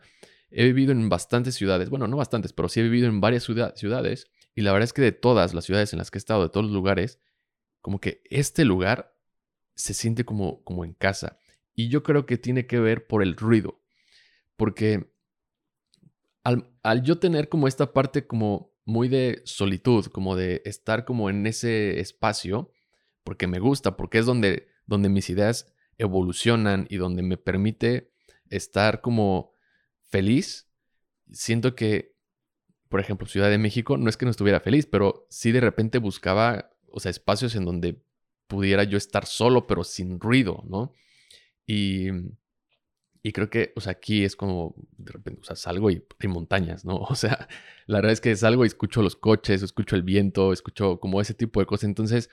he 0.50 0.64
vivido 0.64 0.92
en 0.92 1.08
bastantes 1.08 1.54
ciudades, 1.54 1.90
bueno, 1.90 2.06
no 2.06 2.16
bastantes, 2.16 2.52
pero 2.52 2.68
sí 2.68 2.80
he 2.80 2.82
vivido 2.82 3.08
en 3.08 3.20
varias 3.20 3.44
ciudades 3.44 4.30
y 4.54 4.62
la 4.62 4.72
verdad 4.72 4.84
es 4.84 4.92
que 4.92 5.02
de 5.02 5.12
todas 5.12 5.54
las 5.54 5.64
ciudades 5.64 5.92
en 5.92 5.98
las 5.98 6.10
que 6.10 6.18
he 6.18 6.20
estado, 6.20 6.42
de 6.42 6.48
todos 6.48 6.66
los 6.66 6.74
lugares, 6.74 7.20
como 7.80 8.00
que 8.00 8.22
este 8.24 8.64
lugar 8.64 9.14
se 9.76 9.94
siente 9.94 10.24
como, 10.24 10.64
como 10.64 10.84
en 10.84 10.94
casa. 10.94 11.38
Y 11.74 11.88
yo 11.88 12.02
creo 12.02 12.26
que 12.26 12.38
tiene 12.38 12.66
que 12.66 12.80
ver 12.80 13.06
por 13.06 13.22
el 13.22 13.36
ruido, 13.36 13.80
porque 14.56 15.12
al, 16.42 17.02
yo 17.04 17.18
tener 17.18 17.48
como 17.48 17.68
esta 17.68 17.92
parte 17.92 18.26
como 18.26 18.74
muy 18.84 19.08
de 19.08 19.42
solitud, 19.44 20.06
como 20.06 20.34
de 20.34 20.62
estar 20.64 21.04
como 21.04 21.30
en 21.30 21.46
ese 21.46 22.00
espacio, 22.00 22.72
porque 23.22 23.46
me 23.46 23.60
gusta, 23.60 23.96
porque 23.96 24.18
es 24.18 24.26
donde, 24.26 24.66
donde 24.86 25.08
mis 25.08 25.30
ideas 25.30 25.72
evolucionan 25.98 26.86
y 26.90 26.96
donde 26.96 27.22
me 27.22 27.36
permite 27.36 28.12
estar 28.50 29.00
como 29.00 29.54
feliz, 30.06 30.68
siento 31.32 31.74
que, 31.74 32.14
por 32.88 33.00
ejemplo, 33.00 33.26
Ciudad 33.26 33.50
de 33.50 33.58
México, 33.58 33.96
no 33.96 34.08
es 34.08 34.16
que 34.16 34.24
no 34.24 34.30
estuviera 34.30 34.60
feliz, 34.60 34.86
pero 34.86 35.26
sí 35.30 35.52
de 35.52 35.60
repente 35.60 35.98
buscaba, 35.98 36.70
o 36.90 37.00
sea, 37.00 37.10
espacios 37.10 37.54
en 37.54 37.64
donde 37.64 38.02
pudiera 38.46 38.84
yo 38.84 38.96
estar 38.96 39.26
solo, 39.26 39.66
pero 39.66 39.84
sin 39.84 40.18
ruido, 40.20 40.64
¿no? 40.68 40.94
Y, 41.66 42.08
y 43.22 43.32
creo 43.32 43.50
que, 43.50 43.72
o 43.76 43.80
sea, 43.80 43.92
aquí 43.92 44.24
es 44.24 44.36
como, 44.36 44.74
de 44.96 45.12
repente, 45.12 45.40
o 45.42 45.44
sea, 45.44 45.54
salgo 45.54 45.90
y 45.90 46.02
hay 46.18 46.28
montañas, 46.28 46.84
¿no? 46.84 46.96
O 47.10 47.14
sea, 47.14 47.48
la 47.86 47.98
verdad 47.98 48.12
es 48.12 48.20
que 48.20 48.34
salgo 48.36 48.64
y 48.64 48.68
escucho 48.68 49.02
los 49.02 49.16
coches, 49.16 49.62
escucho 49.62 49.96
el 49.96 50.02
viento, 50.02 50.52
escucho 50.52 50.98
como 50.98 51.20
ese 51.20 51.34
tipo 51.34 51.60
de 51.60 51.66
cosas. 51.66 51.84
Entonces, 51.84 52.30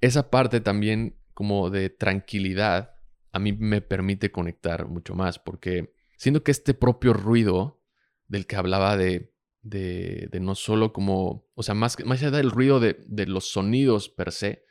esa 0.00 0.30
parte 0.30 0.60
también 0.60 1.16
como 1.34 1.70
de 1.70 1.90
tranquilidad 1.90 2.93
a 3.34 3.38
mí 3.38 3.52
me 3.52 3.80
permite 3.80 4.30
conectar 4.30 4.86
mucho 4.86 5.14
más, 5.14 5.38
porque 5.38 5.92
siento 6.16 6.42
que 6.42 6.52
este 6.52 6.72
propio 6.72 7.12
ruido 7.12 7.82
del 8.28 8.46
que 8.46 8.56
hablaba 8.56 8.96
de, 8.96 9.32
de, 9.62 10.28
no 10.40 10.54
solo 10.54 10.92
como, 10.92 11.46
o 11.54 11.62
sea, 11.62 11.74
más, 11.74 11.96
más 12.04 12.22
allá 12.22 12.30
del 12.30 12.50
ruido 12.50 12.80
de, 12.80 12.96
de 13.06 13.26
los 13.26 13.50
sonidos 13.50 14.08
per 14.08 14.32
se, 14.32 14.64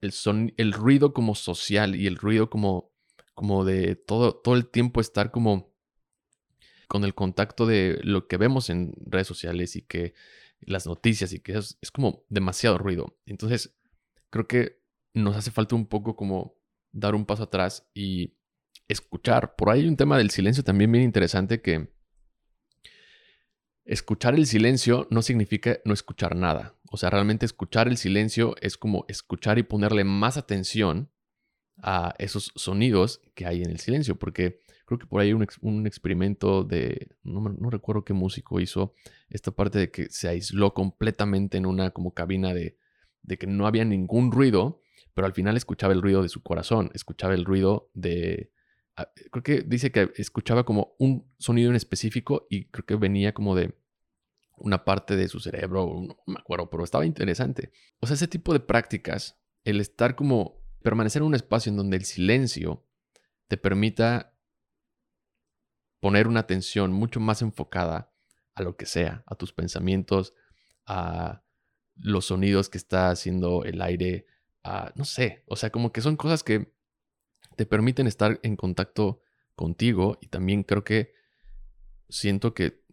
el, 0.00 0.12
son, 0.12 0.52
el 0.58 0.72
ruido 0.72 1.12
como 1.12 1.34
social 1.34 1.96
y 1.96 2.06
el 2.06 2.16
ruido 2.16 2.50
como 2.50 2.92
como 3.38 3.64
de 3.64 3.94
todo, 3.94 4.34
todo 4.34 4.56
el 4.56 4.66
tiempo 4.66 5.00
estar 5.00 5.30
como 5.30 5.72
con 6.88 7.04
el 7.04 7.14
contacto 7.14 7.66
de 7.66 8.00
lo 8.02 8.26
que 8.26 8.36
vemos 8.36 8.68
en 8.68 8.94
redes 9.06 9.28
sociales 9.28 9.76
y 9.76 9.82
que 9.82 10.14
las 10.58 10.86
noticias 10.86 11.32
y 11.32 11.38
que 11.38 11.52
es 11.52 11.78
como 11.92 12.24
demasiado 12.28 12.78
ruido. 12.78 13.16
Entonces, 13.26 13.78
creo 14.30 14.48
que 14.48 14.82
nos 15.14 15.36
hace 15.36 15.52
falta 15.52 15.76
un 15.76 15.86
poco 15.86 16.16
como 16.16 16.57
dar 16.92 17.14
un 17.14 17.26
paso 17.26 17.44
atrás 17.44 17.88
y 17.94 18.34
escuchar. 18.88 19.56
Por 19.56 19.70
ahí 19.70 19.80
hay 19.80 19.88
un 19.88 19.96
tema 19.96 20.18
del 20.18 20.30
silencio 20.30 20.64
también 20.64 20.90
bien 20.90 21.04
interesante 21.04 21.60
que 21.60 21.92
escuchar 23.84 24.34
el 24.34 24.46
silencio 24.46 25.06
no 25.10 25.22
significa 25.22 25.78
no 25.84 25.94
escuchar 25.94 26.36
nada. 26.36 26.74
O 26.90 26.96
sea, 26.96 27.10
realmente 27.10 27.46
escuchar 27.46 27.88
el 27.88 27.96
silencio 27.96 28.54
es 28.60 28.76
como 28.76 29.04
escuchar 29.08 29.58
y 29.58 29.62
ponerle 29.62 30.04
más 30.04 30.36
atención 30.36 31.10
a 31.82 32.14
esos 32.18 32.52
sonidos 32.56 33.22
que 33.34 33.46
hay 33.46 33.62
en 33.62 33.70
el 33.70 33.78
silencio, 33.78 34.18
porque 34.18 34.60
creo 34.84 34.98
que 34.98 35.06
por 35.06 35.20
ahí 35.20 35.32
un, 35.32 35.46
un 35.60 35.86
experimento 35.86 36.64
de, 36.64 37.08
no, 37.22 37.40
no 37.40 37.70
recuerdo 37.70 38.04
qué 38.04 38.14
músico 38.14 38.60
hizo 38.60 38.94
esta 39.30 39.52
parte 39.52 39.78
de 39.78 39.90
que 39.90 40.08
se 40.10 40.28
aisló 40.28 40.74
completamente 40.74 41.56
en 41.56 41.66
una 41.66 41.90
como 41.90 42.14
cabina 42.14 42.52
de, 42.52 42.78
de 43.22 43.38
que 43.38 43.46
no 43.46 43.66
había 43.66 43.84
ningún 43.84 44.32
ruido, 44.32 44.80
pero 45.18 45.26
al 45.26 45.32
final 45.32 45.56
escuchaba 45.56 45.92
el 45.92 46.00
ruido 46.00 46.22
de 46.22 46.28
su 46.28 46.44
corazón, 46.44 46.92
escuchaba 46.94 47.34
el 47.34 47.44
ruido 47.44 47.90
de... 47.92 48.52
ah, 48.94 49.10
Creo 49.32 49.42
que 49.42 49.62
dice 49.62 49.90
que 49.90 50.12
escuchaba 50.14 50.62
como 50.62 50.94
un 51.00 51.28
sonido 51.40 51.70
en 51.70 51.74
específico 51.74 52.46
y 52.48 52.66
creo 52.66 52.86
que 52.86 52.94
venía 52.94 53.34
como 53.34 53.56
de 53.56 53.76
una 54.58 54.84
parte 54.84 55.16
de 55.16 55.26
su 55.26 55.40
cerebro, 55.40 55.86
no 56.06 56.16
me 56.28 56.38
acuerdo, 56.38 56.70
pero 56.70 56.84
estaba 56.84 57.04
interesante. 57.04 57.72
O 57.98 58.06
sea, 58.06 58.14
ese 58.14 58.28
tipo 58.28 58.52
de 58.52 58.60
prácticas, 58.60 59.42
el 59.64 59.80
estar 59.80 60.14
como 60.14 60.62
permanecer 60.84 61.22
en 61.22 61.26
un 61.26 61.34
espacio 61.34 61.70
en 61.70 61.78
donde 61.78 61.96
el 61.96 62.04
silencio 62.04 62.86
te 63.48 63.56
permita 63.56 64.38
poner 65.98 66.28
una 66.28 66.38
atención 66.38 66.92
mucho 66.92 67.18
más 67.18 67.42
enfocada 67.42 68.14
a 68.54 68.62
lo 68.62 68.76
que 68.76 68.86
sea, 68.86 69.24
a 69.26 69.34
tus 69.34 69.52
pensamientos, 69.52 70.32
a 70.86 71.42
los 71.96 72.26
sonidos 72.26 72.68
que 72.68 72.78
está 72.78 73.10
haciendo 73.10 73.64
el 73.64 73.82
aire, 73.82 74.26
no 74.94 75.04
sé, 75.04 75.44
o 75.46 75.56
sea, 75.56 75.70
como 75.70 75.92
que 75.92 76.00
son 76.00 76.16
cosas 76.16 76.42
que 76.42 76.72
te 77.56 77.66
permiten 77.66 78.06
estar 78.06 78.38
en 78.42 78.56
contacto 78.56 79.22
contigo 79.54 80.18
y 80.20 80.28
también 80.28 80.62
creo 80.62 80.84
que 80.84 81.12
siento 82.08 82.54
que 82.54 82.84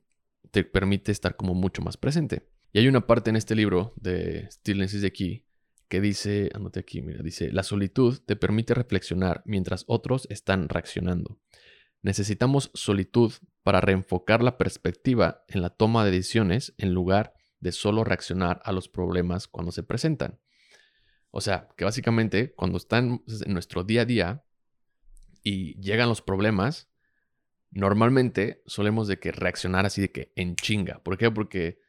te 0.52 0.64
permite 0.64 1.12
estar 1.12 1.36
como 1.36 1.54
mucho 1.54 1.82
más 1.82 1.98
presente. 1.98 2.50
Y 2.72 2.80
hay 2.80 2.88
una 2.88 3.08
parte 3.08 3.30
en 3.30 3.36
este 3.36 3.56
libro 3.56 3.94
de 3.98 4.50
Stillness 4.52 4.94
is 4.94 5.02
the 5.02 5.12
Key 5.12 5.46
que 5.88 6.02
dice, 6.02 6.50
anote 6.54 6.80
aquí, 6.80 7.02
mira, 7.02 7.22
dice, 7.22 7.52
la 7.52 7.64
solitud 7.64 8.20
te 8.26 8.36
permite 8.36 8.74
reflexionar 8.74 9.44
mientras 9.46 9.86
otros 9.88 10.28
están 10.30 10.68
reaccionando. 10.68 11.40
Necesitamos 12.02 12.72
solitud 12.74 13.34
para 13.64 13.82
reenfocar 13.82 14.44
la 14.44 14.58
perspectiva 14.58 15.44
en 15.48 15.62
la 15.62 15.70
toma 15.70 16.06
de 16.06 16.12
decisiones 16.12 16.74
en 16.78 16.94
lugar 16.94 17.34
de 17.60 17.72
solo 17.72 18.04
reaccionar 18.04 18.62
a 18.64 18.72
los 18.72 18.90
problemas 18.90 19.48
cuando 19.48 19.72
se 19.72 19.84
presentan. 19.84 20.40
O 21.38 21.42
sea, 21.42 21.68
que 21.76 21.84
básicamente 21.84 22.54
cuando 22.54 22.78
están 22.78 23.22
en 23.28 23.52
nuestro 23.52 23.84
día 23.84 24.04
a 24.04 24.06
día 24.06 24.46
y 25.44 25.78
llegan 25.82 26.08
los 26.08 26.22
problemas, 26.22 26.90
normalmente 27.72 28.64
solemos 28.66 29.10
de 29.10 29.20
que 29.20 29.34
reaccionar 29.34 29.86
así 29.86 30.00
de 30.00 30.14
que 30.14 30.32
en 30.38 30.56
chinga. 30.56 31.04
¿Por 31.04 31.18
qué? 31.18 31.30
Porque, 31.30 31.82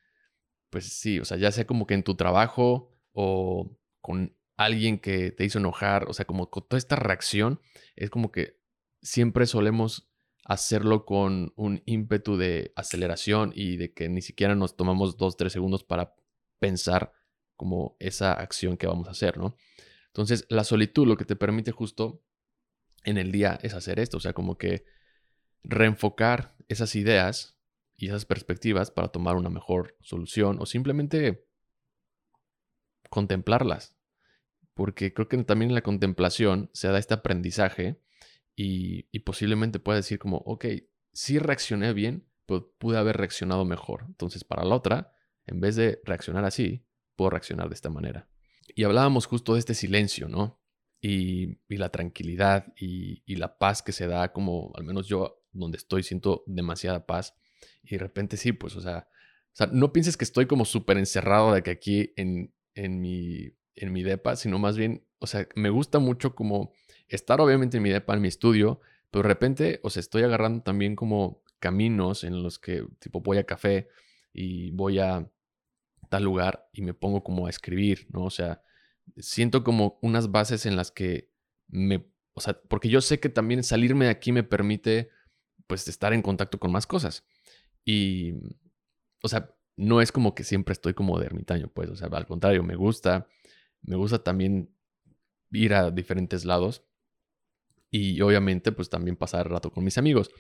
pues 0.69 0.87
sí, 0.87 1.21
o 1.21 1.25
sea, 1.25 1.37
ya 1.37 1.53
sea 1.53 1.65
como 1.65 1.87
que 1.87 1.95
en 1.95 2.03
tu 2.03 2.17
trabajo 2.17 2.91
o 3.13 3.79
con 4.01 4.37
alguien 4.57 4.99
que 4.99 5.31
te 5.31 5.45
hizo 5.45 5.61
enojar, 5.61 6.09
o 6.09 6.13
sea, 6.13 6.25
como 6.25 6.51
con 6.51 6.67
toda 6.67 6.79
esta 6.79 6.97
reacción, 6.97 7.61
es 7.95 8.11
como 8.11 8.33
que 8.33 8.59
siempre 9.01 9.47
solemos 9.47 10.11
hacerlo 10.43 11.05
con 11.05 11.53
un 11.55 11.85
ímpetu 11.87 12.37
de 12.37 12.73
aceleración 12.75 13.53
y 13.55 13.77
de 13.77 13.93
que 13.93 14.09
ni 14.09 14.23
siquiera 14.23 14.57
nos 14.57 14.77
tomamos 14.77 15.17
dos, 15.17 15.37
tres 15.37 15.53
segundos 15.53 15.85
para 15.85 16.17
pensar 16.59 17.13
como 17.57 17.97
esa 17.99 18.33
acción 18.33 18.77
que 18.77 18.87
vamos 18.87 19.09
a 19.09 19.12
hacer, 19.12 19.38
¿no? 19.38 19.57
Entonces, 20.09 20.47
la 20.49 20.64
solitud 20.64 21.07
lo 21.07 21.16
que 21.16 21.25
te 21.25 21.37
permite 21.37 21.73
justo 21.73 22.23
en 23.05 23.19
el 23.19 23.33
día 23.33 23.59
es 23.62 23.75
hacer 23.75 24.01
esto, 24.01 24.16
o 24.16 24.21
sea, 24.21 24.33
como 24.33 24.57
que 24.57 24.85
reenfocar 25.62 26.57
esas 26.69 26.95
ideas 26.97 27.59
y 27.97 28.09
esas 28.09 28.25
perspectivas 28.25 28.90
para 28.90 29.09
tomar 29.09 29.37
una 29.37 29.51
mejor 29.51 29.97
solución 30.01 30.59
o 30.61 30.66
simplemente 30.66 31.47
contemplarlas. 33.11 33.97
Porque 34.75 35.14
creo 35.14 35.29
que 35.29 35.42
también 35.45 35.71
en 35.71 35.75
la 35.75 35.83
contemplación 35.83 36.71
se 36.73 36.88
da 36.88 36.99
este 36.99 37.14
aprendizaje 37.14 38.01
y, 38.55 39.03
posiblemente 39.21 39.79
pueda 39.79 39.97
decir 39.97 40.19
como, 40.19 40.38
ok, 40.38 40.66
sí 41.12 41.38
reaccioné 41.38 41.92
bien, 41.92 42.27
pero 42.47 42.73
pude 42.79 42.99
haber 42.99 43.16
reaccionado 43.16 43.64
mejor. 43.64 44.05
Entonces, 44.07 44.45
para 44.45 44.64
la 44.64 44.75
otra, 44.75 45.12
en 45.47 45.61
vez 45.61 45.77
de 45.77 46.01
reaccionar 46.05 46.45
así, 46.45 46.86
puedo 47.16 47.31
reaccionar 47.31 47.68
de 47.68 47.74
esta 47.74 47.90
manera. 47.90 48.29
Y 48.74 48.85
hablábamos 48.85 49.26
justo 49.26 49.55
de 49.55 49.61
este 49.61 49.74
silencio, 49.74 50.29
¿no? 50.29 50.61
Y, 51.00 51.59
y 51.68 51.76
la 51.76 51.90
tranquilidad 51.90 52.72
y, 52.79 53.22
la 53.37 53.59
paz 53.59 53.83
que 53.83 53.92
se 53.92 54.07
da, 54.07 54.33
como 54.33 54.72
al 54.76 54.85
menos 54.85 55.07
yo 55.07 55.42
donde 55.52 55.79
estoy 55.79 56.02
siento 56.02 56.42
demasiada 56.46 57.07
paz. 57.07 57.35
Y 57.83 57.90
de 57.90 57.98
repente 57.98 58.37
sí, 58.37 58.52
pues, 58.52 58.76
o 58.76 58.81
sea, 58.81 59.09
no 59.72 59.92
pienses 59.92 60.16
que 60.16 60.24
estoy 60.24 60.46
como 60.46 60.64
súper 60.64 60.98
encerrado 60.98 61.55
de 61.55 61.62
que 61.62 61.70
aquí 61.70 62.12
en, 62.16 62.52
en, 62.74 63.00
mi, 63.00 63.52
en 63.74 63.92
mi 63.92 64.02
depa, 64.02 64.37
sino 64.37 64.59
más 64.59 64.76
bien, 64.76 65.07
o 65.18 65.26
sea, 65.26 65.46
me 65.55 65.70
gusta 65.70 65.98
mucho 65.98 66.35
como 66.35 66.72
estar 67.09 67.40
obviamente 67.40 67.79
en 67.79 67.83
mi 67.83 67.90
depa, 67.90 68.14
en 68.14 68.20
mi 68.20 68.29
estudio, 68.29 68.81
pero 69.11 69.22
de 69.22 69.29
repente, 69.29 69.81
o 69.83 69.90
sea, 69.90 70.00
estoy 70.00 70.22
agarrando 70.22 70.62
también 70.62 70.96
como 70.96 71.42
caminos 71.59 72.24
en 72.24 72.42
los 72.42 72.59
que, 72.59 72.87
tipo, 72.98 73.20
voy 73.20 73.38
a 73.38 73.44
café 73.44 73.88
y 74.33 74.70
voy 74.72 74.98
a 74.98 75.31
tal 76.07 76.25
lugar 76.25 76.69
y 76.73 76.83
me 76.83 76.95
pongo 76.95 77.23
como 77.23 77.47
a 77.47 77.51
escribir, 77.51 78.07
¿no? 78.11 78.25
O 78.25 78.31
sea, 78.31 78.62
siento 79.19 79.64
como 79.64 79.99
unas 80.03 80.31
bases 80.31 80.66
en 80.66 80.77
las 80.77 80.90
que 80.90 81.31
me, 81.69 82.07
o 82.35 82.40
sea, 82.40 82.61
porque 82.69 82.88
yo 82.88 83.01
sé 83.01 83.21
que 83.21 83.29
también 83.29 83.62
salirme 83.62 84.07
de 84.07 84.11
aquí 84.11 84.33
me 84.33 84.42
permite, 84.42 85.11
pues, 85.66 85.87
estar 85.88 86.12
en 86.12 86.23
contacto 86.23 86.59
con 86.59 86.73
más 86.73 86.87
cosas. 86.87 87.25
Y, 87.85 88.35
o 89.23 89.29
sea, 89.29 89.55
no 89.77 90.01
es 90.01 90.12
como 90.12 90.35
que 90.35 90.45
siempre 90.45 90.73
estoy 90.73 90.95
como 90.95 91.19
de 91.19 91.27
ermitaño, 91.27 91.69
pues, 91.73 91.90
o 91.90 91.97
sea, 91.97 92.09
al 92.09 92.27
contrario, 92.27 92.62
me 92.62 92.77
gusta, 92.77 93.29
me 93.83 93.97
gusta 93.97 94.23
también 94.23 94.75
ir 95.51 95.75
a 95.75 95.90
diferentes 95.90 96.45
lados 96.45 96.85
y 97.90 98.21
obviamente, 98.21 98.73
pues, 98.73 98.90
también 98.90 99.16
pasar 99.16 99.51
rato 99.51 99.71
con 99.71 99.85
mis 99.85 99.99
amigos. 99.99 100.31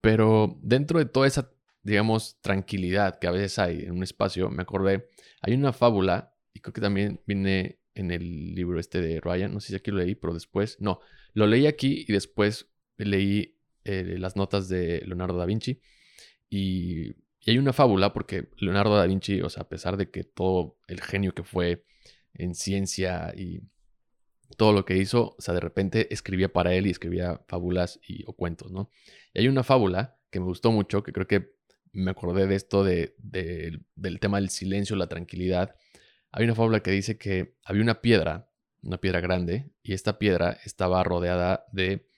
Pero 0.00 0.58
dentro 0.62 0.98
de 0.98 1.06
toda 1.06 1.26
esa, 1.26 1.50
digamos, 1.84 2.40
tranquilidad 2.40 3.18
que 3.18 3.26
a 3.26 3.30
veces 3.30 3.58
hay 3.58 3.82
en 3.82 3.92
un 3.92 4.02
espacio, 4.02 4.50
me 4.50 4.62
acordé, 4.62 5.10
hay 5.42 5.54
una 5.54 5.72
fábula, 5.72 6.34
y 6.52 6.60
creo 6.60 6.72
que 6.72 6.80
también 6.80 7.20
viene 7.26 7.78
en 7.94 8.10
el 8.10 8.54
libro 8.54 8.80
este 8.80 9.00
de 9.00 9.20
Ryan, 9.20 9.52
no 9.52 9.60
sé 9.60 9.68
si 9.68 9.74
aquí 9.76 9.90
lo 9.90 9.98
leí, 9.98 10.14
pero 10.14 10.34
después, 10.34 10.80
no, 10.80 11.00
lo 11.34 11.46
leí 11.46 11.66
aquí 11.66 12.04
y 12.08 12.12
después 12.12 12.70
leí 12.96 13.58
eh, 13.84 14.16
las 14.18 14.34
notas 14.34 14.68
de 14.68 15.02
Leonardo 15.06 15.36
da 15.36 15.46
Vinci, 15.46 15.80
y, 16.48 17.10
y 17.40 17.50
hay 17.50 17.58
una 17.58 17.72
fábula 17.72 18.12
porque 18.12 18.48
Leonardo 18.56 18.96
da 18.96 19.06
Vinci, 19.06 19.42
o 19.42 19.50
sea, 19.50 19.64
a 19.64 19.68
pesar 19.68 19.96
de 19.98 20.10
que 20.10 20.24
todo 20.24 20.78
el 20.88 21.00
genio 21.02 21.34
que 21.34 21.44
fue 21.44 21.84
en 22.32 22.54
ciencia 22.54 23.32
y 23.36 23.60
todo 24.56 24.72
lo 24.72 24.84
que 24.84 24.96
hizo, 24.96 25.34
o 25.36 25.40
sea, 25.40 25.52
de 25.52 25.60
repente 25.60 26.12
escribía 26.12 26.52
para 26.52 26.74
él 26.74 26.86
y 26.86 26.90
escribía 26.90 27.42
fábulas 27.46 28.00
y, 28.06 28.24
o 28.26 28.32
cuentos, 28.32 28.72
¿no? 28.72 28.90
Y 29.32 29.40
hay 29.40 29.48
una 29.48 29.62
fábula 29.62 30.16
que 30.30 30.40
me 30.40 30.46
gustó 30.46 30.72
mucho, 30.72 31.02
que 31.02 31.12
creo 31.12 31.26
que 31.26 31.53
me 31.94 32.10
acordé 32.10 32.46
de 32.46 32.56
esto 32.56 32.84
de, 32.84 33.14
de, 33.18 33.80
del 33.94 34.20
tema 34.20 34.38
del 34.38 34.50
silencio, 34.50 34.96
la 34.96 35.06
tranquilidad. 35.06 35.76
Hay 36.32 36.44
una 36.44 36.54
fábula 36.54 36.80
que 36.80 36.90
dice 36.90 37.16
que 37.16 37.56
había 37.64 37.82
una 37.82 38.00
piedra, 38.00 38.50
una 38.82 38.98
piedra 38.98 39.20
grande, 39.20 39.70
y 39.82 39.94
esta 39.94 40.18
piedra 40.18 40.58
estaba 40.64 41.02
rodeada 41.04 41.64
de, 41.72 42.08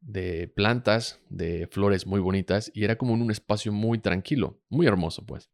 de 0.00 0.48
plantas, 0.48 1.20
de 1.28 1.68
flores 1.68 2.06
muy 2.06 2.20
bonitas, 2.20 2.70
y 2.74 2.84
era 2.84 2.96
como 2.96 3.14
en 3.14 3.22
un 3.22 3.30
espacio 3.30 3.72
muy 3.72 4.00
tranquilo, 4.00 4.60
muy 4.68 4.86
hermoso, 4.86 5.24
pues. 5.24 5.50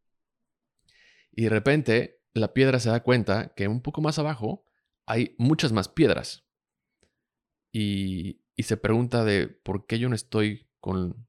Y 1.30 1.44
de 1.44 1.50
repente 1.50 2.20
la 2.32 2.54
piedra 2.54 2.80
se 2.80 2.90
da 2.90 3.02
cuenta 3.02 3.52
que 3.54 3.68
un 3.68 3.82
poco 3.82 4.00
más 4.00 4.18
abajo 4.18 4.66
hay 5.06 5.34
muchas 5.38 5.72
más 5.72 5.88
piedras. 5.88 6.44
Y, 7.72 8.40
y, 8.56 8.62
se 8.62 8.76
pregunta 8.76 9.24
de 9.24 9.48
por 9.48 9.86
qué 9.86 9.98
yo 9.98 10.08
no 10.08 10.14
estoy 10.14 10.68
con 10.78 11.26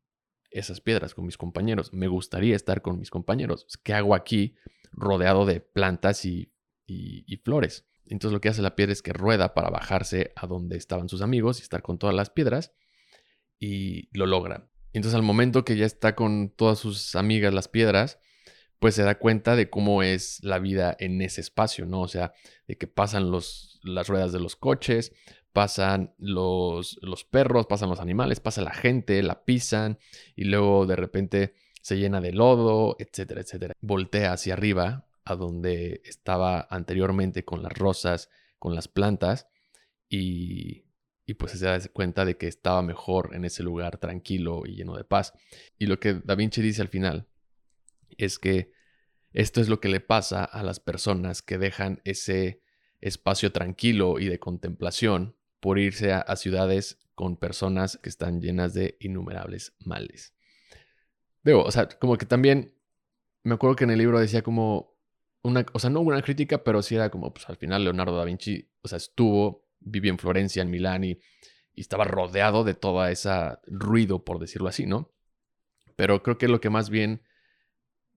esas 0.56 0.82
piedras, 0.82 1.13
con 1.13 1.26
mis 1.26 1.38
compañeros. 1.38 1.94
Me 1.94 2.08
gustaría 2.08 2.56
estar 2.56 2.82
con 2.82 2.98
mis 2.98 3.10
compañeros. 3.10 3.68
¿Qué 3.84 3.94
hago 3.94 4.15
aquí 4.15 4.56
rodeado 4.91 5.46
de 5.46 5.60
plantas 5.60 6.26
y, 6.26 6.54
y, 6.88 7.38
flores? 7.44 7.86
Entonces 8.06 8.34
lo 8.34 8.41
que 8.41 8.50
hace 8.50 8.62
la 8.62 8.76
piedra 8.76 8.94
es 8.94 9.02
que 9.02 9.13
rueda 9.13 9.54
para 9.54 9.70
bajarse 9.70 10.32
a 10.36 10.48
donde 10.48 10.78
estaban 10.78 11.10
sus 11.10 11.22
amigos 11.22 11.60
y 11.60 11.63
estar 11.63 11.82
con 11.82 11.98
todas 11.98 12.15
las 12.15 12.30
piedras. 12.30 12.74
Y 13.60 14.10
lo 14.18 14.26
logra. 14.26 14.70
Entonces 14.94 15.15
al 15.15 15.24
momento 15.24 15.65
que 15.65 15.76
ya 15.76 15.86
está 15.86 16.15
con 16.15 16.50
todas 16.50 16.80
sus 16.80 17.15
amigas 17.15 17.54
las 17.54 17.68
piedras, 17.68 18.20
pues 18.80 18.96
se 18.96 19.04
da 19.04 19.18
cuenta 19.20 19.56
de 19.56 19.70
cómo 19.70 20.04
es 20.04 20.44
la 20.44 20.60
vida 20.60 20.96
en 21.00 21.22
ese 21.22 21.41
espacio, 21.41 21.86
¿no? 21.86 22.02
O 22.02 22.08
sea, 22.08 22.34
de 22.68 22.78
que 22.78 22.88
pasan 22.88 23.32
los, 23.32 23.80
las 23.84 24.08
ruedas 24.08 24.32
de 24.32 24.39
los 24.39 24.56
coches, 24.56 25.12
pasan 25.56 26.13
los, 26.18 27.00
los 27.02 27.24
perros, 27.24 27.65
pasan 27.65 27.88
los 27.88 28.02
animales, 28.02 28.41
pasa 28.41 28.62
la 28.62 28.74
gente, 28.74 29.24
la 29.24 29.46
pisan 29.46 30.00
y 30.36 30.44
luego 30.44 30.86
de 30.86 30.98
repente 30.98 31.54
se 31.82 31.98
llena 31.98 32.20
de 32.20 32.34
lodo, 32.34 32.98
etcétera, 33.00 33.39
etcétera. 33.39 33.74
Voltea 33.80 34.34
hacia 34.34 34.54
arriba, 34.54 35.08
a 35.24 35.36
donde 35.38 36.02
estaba 36.04 36.68
anteriormente 36.70 37.46
con 37.46 37.63
las 37.63 37.72
rosas, 37.72 38.30
con 38.60 38.76
las 38.76 38.89
plantas 38.89 39.48
y, 40.10 40.84
y 41.26 41.36
pues 41.36 41.54
se 41.54 41.65
da 41.65 41.80
cuenta 41.94 42.26
de 42.26 42.36
que 42.36 42.48
estaba 42.48 42.82
mejor 42.82 43.34
en 43.34 43.46
ese 43.46 43.63
lugar 43.63 43.98
tranquilo 43.98 44.63
y 44.65 44.76
lleno 44.76 44.98
de 44.98 45.06
paz. 45.06 45.32
Y 45.80 45.86
lo 45.86 46.02
que 46.02 46.15
Da 46.15 46.36
Vinci 46.36 46.62
dice 46.62 46.82
al 46.82 46.89
final 46.89 47.30
es 48.18 48.39
que 48.39 48.74
esto 49.32 49.62
es 49.62 49.70
lo 49.70 49.80
que 49.80 49.88
le 49.88 50.02
pasa 50.02 50.44
a 50.44 50.63
las 50.63 50.82
personas 50.82 51.41
que 51.41 51.58
dejan 51.58 52.02
ese 52.04 52.62
espacio 53.00 53.54
tranquilo 53.54 54.20
y 54.20 54.26
de 54.26 54.38
contemplación 54.38 55.38
por 55.65 55.80
irse 55.80 56.13
a, 56.13 56.36
ciudades 56.36 56.99
con 57.15 57.38
personas 57.38 57.97
que 57.97 58.08
están 58.08 58.39
llenas 58.39 58.75
de 58.75 58.97
innumerables 58.99 59.73
males. 59.80 60.36
Digo, 61.43 61.63
o 61.63 61.71
sea, 61.71 61.89
como 61.89 62.19
que 62.19 62.28
también 62.28 62.75
me 63.41 63.56
acuerdo 63.56 63.75
que 63.75 63.86
en 63.86 63.89
el 63.89 63.97
libro 63.97 64.19
decía 64.19 64.43
como 64.43 64.95
una, 65.41 65.65
o 65.73 65.80
sea, 65.80 65.89
no 65.89 66.01
una 66.01 66.21
crítica, 66.21 66.63
pero 66.63 66.84
sí 66.84 66.93
era 66.93 67.10
como, 67.10 67.34
pues 67.34 67.49
al 67.49 67.58
final 67.58 67.84
Leonardo 67.84 68.15
da 68.15 68.25
Vinci, 68.25 68.69
o 68.84 68.88
sea, 68.88 68.97
estuvo, 68.97 69.65
vivió 69.80 70.12
en 70.12 70.19
Florencia, 70.19 70.62
en 70.62 70.69
Milán 70.69 71.04
y, 71.04 71.17
y 71.73 71.82
estaba 71.82 72.04
rodeado 72.04 72.63
de 72.63 72.75
toda 72.75 73.10
esa 73.10 73.60
ruido, 73.65 74.23
por 74.23 74.38
decirlo 74.38 74.67
así, 74.67 74.86
¿no? 74.86 75.15
Pero 75.95 76.21
creo 76.21 76.38
que 76.38 76.47
lo 76.47 76.62
que 76.62 76.69
más 76.69 76.91
bien, 76.91 77.23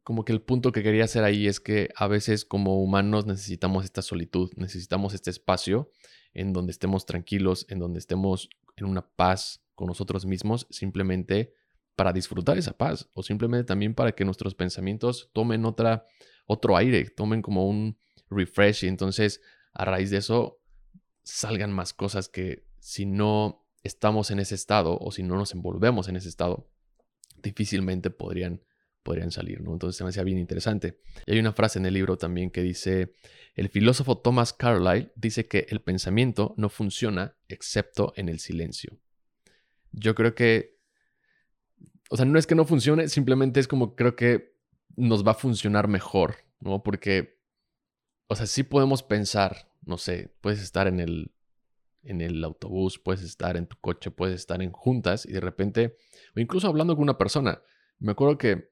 como 0.08 0.24
que 0.24 0.32
el 0.32 0.40
punto 0.40 0.72
que 0.72 0.82
quería 0.82 1.04
hacer 1.04 1.22
ahí 1.22 1.48
es 1.48 1.60
que 1.60 1.90
a 1.94 2.06
veces 2.06 2.46
como 2.46 2.82
humanos 2.82 3.26
necesitamos 3.26 3.84
esta 3.84 4.00
solitud, 4.00 4.50
necesitamos 4.56 5.12
este 5.12 5.28
espacio 5.28 5.90
en 6.32 6.54
donde 6.54 6.72
estemos 6.72 7.04
tranquilos, 7.04 7.66
en 7.68 7.78
donde 7.78 7.98
estemos 7.98 8.48
en 8.76 8.86
una 8.86 9.06
paz 9.06 9.62
con 9.74 9.86
nosotros 9.86 10.24
mismos, 10.24 10.66
simplemente 10.70 11.52
para 11.94 12.14
disfrutar 12.14 12.56
esa 12.56 12.72
paz 12.72 13.10
o 13.12 13.22
simplemente 13.22 13.66
también 13.66 13.94
para 13.94 14.12
que 14.12 14.24
nuestros 14.24 14.54
pensamientos 14.54 15.28
tomen 15.34 15.66
otra, 15.66 16.06
otro 16.46 16.78
aire, 16.78 17.04
tomen 17.10 17.42
como 17.42 17.68
un 17.68 17.98
refresh 18.30 18.84
y 18.84 18.88
entonces 18.88 19.42
a 19.74 19.84
raíz 19.84 20.08
de 20.08 20.16
eso 20.16 20.58
salgan 21.22 21.70
más 21.70 21.92
cosas 21.92 22.30
que 22.30 22.64
si 22.78 23.04
no 23.04 23.66
estamos 23.82 24.30
en 24.30 24.38
ese 24.38 24.54
estado 24.54 24.96
o 24.98 25.12
si 25.12 25.22
no 25.22 25.36
nos 25.36 25.52
envolvemos 25.52 26.08
en 26.08 26.16
ese 26.16 26.30
estado, 26.30 26.66
difícilmente 27.42 28.08
podrían, 28.08 28.62
podrían 29.08 29.30
salir, 29.30 29.62
¿no? 29.62 29.72
Entonces 29.72 29.96
se 29.96 30.04
me 30.04 30.10
hacía 30.10 30.22
bien 30.22 30.36
interesante. 30.36 30.98
Y 31.24 31.32
hay 31.32 31.38
una 31.38 31.54
frase 31.54 31.78
en 31.78 31.86
el 31.86 31.94
libro 31.94 32.18
también 32.18 32.50
que 32.50 32.60
dice, 32.60 33.14
el 33.54 33.70
filósofo 33.70 34.18
Thomas 34.18 34.52
Carlyle 34.52 35.12
dice 35.16 35.48
que 35.48 35.66
el 35.70 35.80
pensamiento 35.80 36.52
no 36.58 36.68
funciona 36.68 37.34
excepto 37.48 38.12
en 38.16 38.28
el 38.28 38.38
silencio. 38.38 38.98
Yo 39.92 40.14
creo 40.14 40.34
que 40.34 40.76
o 42.10 42.16
sea, 42.18 42.26
no 42.26 42.38
es 42.38 42.46
que 42.46 42.54
no 42.54 42.66
funcione, 42.66 43.08
simplemente 43.08 43.60
es 43.60 43.66
como 43.68 43.94
creo 43.94 44.14
que 44.14 44.54
nos 44.94 45.26
va 45.26 45.30
a 45.30 45.34
funcionar 45.34 45.88
mejor, 45.88 46.36
¿no? 46.60 46.82
Porque, 46.82 47.40
o 48.26 48.36
sea, 48.36 48.44
sí 48.44 48.62
podemos 48.62 49.02
pensar, 49.02 49.70
no 49.86 49.96
sé, 49.96 50.34
puedes 50.42 50.60
estar 50.60 50.86
en 50.86 51.00
el, 51.00 51.32
en 52.02 52.20
el 52.20 52.44
autobús, 52.44 52.98
puedes 52.98 53.22
estar 53.22 53.56
en 53.56 53.66
tu 53.66 53.78
coche, 53.80 54.10
puedes 54.10 54.36
estar 54.36 54.60
en 54.60 54.72
juntas 54.72 55.24
y 55.24 55.32
de 55.32 55.40
repente, 55.40 55.96
o 56.36 56.40
incluso 56.40 56.68
hablando 56.68 56.94
con 56.94 57.04
una 57.04 57.16
persona. 57.16 57.62
Me 57.98 58.12
acuerdo 58.12 58.36
que 58.36 58.70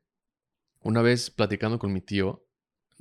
una 0.87 1.03
vez 1.03 1.31
platicando 1.31 1.79
con 1.79 1.93
mi 1.93 2.01
tío, 2.01 2.47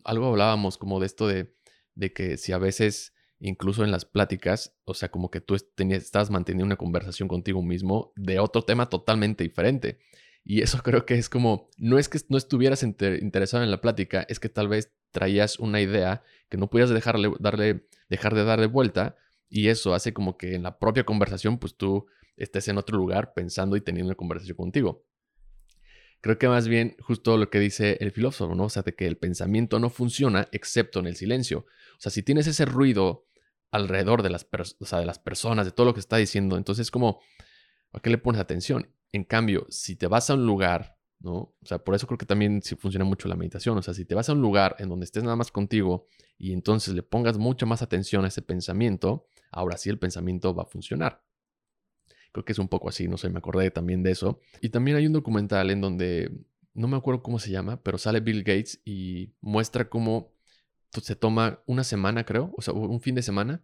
algo 0.04 0.28
hablábamos 0.28 0.78
como 0.78 1.00
de 1.00 1.06
esto 1.06 1.28
de, 1.28 1.56
de 1.94 2.14
que 2.14 2.38
si 2.38 2.52
a 2.52 2.58
veces 2.58 3.14
incluso 3.40 3.84
en 3.84 3.92
las 3.92 4.06
pláticas, 4.06 4.76
o 4.86 4.94
sea, 4.94 5.10
como 5.10 5.30
que 5.30 5.42
tú 5.42 5.58
tenías, 5.76 6.04
estabas 6.04 6.30
manteniendo 6.30 6.66
una 6.66 6.78
conversación 6.78 7.28
contigo 7.28 7.62
mismo 7.62 8.12
de 8.16 8.40
otro 8.40 8.64
tema 8.64 8.90
totalmente 8.90 9.44
diferente. 9.44 10.00
Y 10.44 10.62
eso 10.62 10.80
creo 10.84 11.06
que 11.06 11.16
es 11.16 11.30
como, 11.30 11.70
no 11.78 11.98
es 11.98 12.10
que 12.10 12.20
no 12.30 12.38
estuvieras 12.38 12.84
interesado 12.84 13.64
en 13.64 13.72
la 13.72 13.82
plática, 13.82 14.26
es 14.30 14.40
que 14.40 14.50
tal 14.50 14.68
vez 14.68 14.94
traías 15.12 15.60
una 15.60 15.82
idea 15.82 16.24
que 16.50 16.58
no 16.58 16.70
podías 16.70 16.90
dejarle, 16.90 17.32
darle, 17.40 17.88
dejar 18.10 18.36
de 18.36 18.44
darle 18.44 18.68
vuelta 18.68 19.16
y 19.50 19.70
eso 19.70 19.94
hace 19.94 20.14
como 20.14 20.38
que 20.38 20.56
en 20.56 20.64
la 20.64 20.78
propia 20.80 21.06
conversación 21.06 21.58
pues 21.58 21.78
tú 21.78 22.08
estés 22.36 22.68
en 22.68 22.78
otro 22.78 22.98
lugar 22.98 23.34
pensando 23.34 23.78
y 23.78 23.82
teniendo 23.82 24.10
una 24.10 24.16
conversación 24.16 24.58
contigo. 24.58 25.06
Creo 26.22 26.38
que 26.38 26.48
más 26.48 26.68
bien 26.68 26.96
justo 27.00 27.38
lo 27.38 27.50
que 27.50 27.60
dice 27.60 27.98
el 28.00 28.12
filósofo, 28.12 28.56
¿no? 28.56 28.66
O 28.66 28.70
sea, 28.70 28.84
de 28.84 28.96
que 28.96 29.06
el 29.06 29.18
pensamiento 29.18 29.80
no 29.80 29.90
funciona 29.90 30.48
excepto 30.52 31.00
en 31.00 31.08
el 31.08 31.16
silencio. 31.16 31.66
O 31.98 32.00
sea, 32.00 32.12
si 32.12 32.24
tienes 32.24 32.48
ese 32.48 32.66
ruido 32.66 33.28
alrededor 33.72 34.24
de 34.24 34.30
las, 34.30 34.48
de 34.50 35.06
las 35.06 35.20
personas, 35.20 35.66
de 35.66 35.72
todo 35.72 35.86
lo 35.86 35.94
que 35.94 36.00
está 36.00 36.18
diciendo, 36.18 36.58
entonces 36.58 36.92
como, 36.92 37.22
¿a 37.94 38.00
qué 38.00 38.10
le 38.10 38.18
pones 38.18 38.42
atención? 38.42 38.90
En 39.12 39.24
cambio, 39.24 39.66
si 39.70 39.96
te 39.96 40.08
vas 40.08 40.30
a 40.30 40.34
un 40.34 40.46
lugar, 40.46 40.98
¿no? 41.20 41.34
O 41.34 41.66
sea, 41.66 41.80
por 41.80 41.96
eso 41.96 42.08
creo 42.08 42.18
que 42.18 42.26
también 42.26 42.62
sí 42.62 42.76
funciona 42.76 43.06
mucho 43.06 43.28
la 43.28 43.36
meditación. 43.36 43.78
O 43.78 43.82
sea, 43.82 43.94
si 43.94 44.06
te 44.06 44.16
vas 44.16 44.30
a 44.30 44.34
un 44.34 44.42
lugar 44.42 44.76
en 44.80 44.90
donde 44.90 45.06
estés 45.06 45.24
nada 45.24 45.36
más 45.36 45.52
contigo 45.52 46.08
y 46.38 46.54
entonces 46.54 46.94
le 46.94 47.04
pongas 47.04 47.38
mucha 47.38 47.66
más 47.66 47.82
atención 47.82 48.26
a 48.26 48.30
ese 48.30 48.42
pensamiento, 48.42 49.28
ahora 49.52 49.78
sí 49.78 49.90
el 49.90 50.00
pensamiento 50.00 50.54
va 50.54 50.64
a 50.64 50.68
funcionar. 50.68 51.24
Creo 52.36 52.44
que 52.44 52.52
es 52.52 52.60
un 52.60 52.68
poco 52.68 52.90
así, 52.90 53.08
no 53.08 53.16
sé, 53.16 53.30
me 53.30 53.38
acordé 53.38 53.72
también 53.72 54.04
de 54.04 54.12
eso. 54.12 54.42
Y 54.60 54.68
también 54.68 54.98
hay 54.98 55.08
un 55.08 55.14
documental 55.14 55.70
en 55.70 55.80
donde, 55.80 56.30
no 56.74 56.90
me 56.90 56.98
acuerdo 56.98 57.24
cómo 57.24 57.40
se 57.40 57.50
llama, 57.50 57.82
pero 57.82 57.98
sale 57.98 58.20
Bill 58.20 58.44
Gates 58.44 58.82
y 58.84 59.32
muestra 59.40 59.88
cómo 59.88 60.34
se 60.92 61.16
toma 61.16 61.64
una 61.66 61.86
semana, 61.86 62.26
creo, 62.26 62.54
o 62.58 62.62
sea, 62.62 62.74
un 62.74 63.00
fin 63.00 63.16
de 63.16 63.22
semana, 63.22 63.64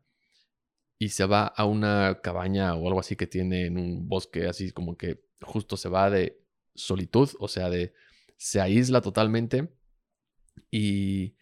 y 0.98 1.10
se 1.10 1.26
va 1.26 1.48
a 1.48 1.66
una 1.66 2.22
cabaña 2.24 2.74
o 2.76 2.88
algo 2.88 3.02
así 3.02 3.18
que 3.18 3.28
tiene 3.28 3.66
en 3.66 3.78
un 3.78 4.08
bosque, 4.08 4.48
así 4.48 4.72
como 4.72 4.96
que 4.96 5.22
justo 5.42 5.76
se 5.76 5.90
va 5.90 6.10
de 6.10 6.42
solitud, 6.74 7.30
o 7.42 7.50
sea, 7.50 7.70
de 7.70 7.94
se 8.38 8.62
aísla 8.62 9.02
totalmente 9.02 9.68
y, 10.72 11.36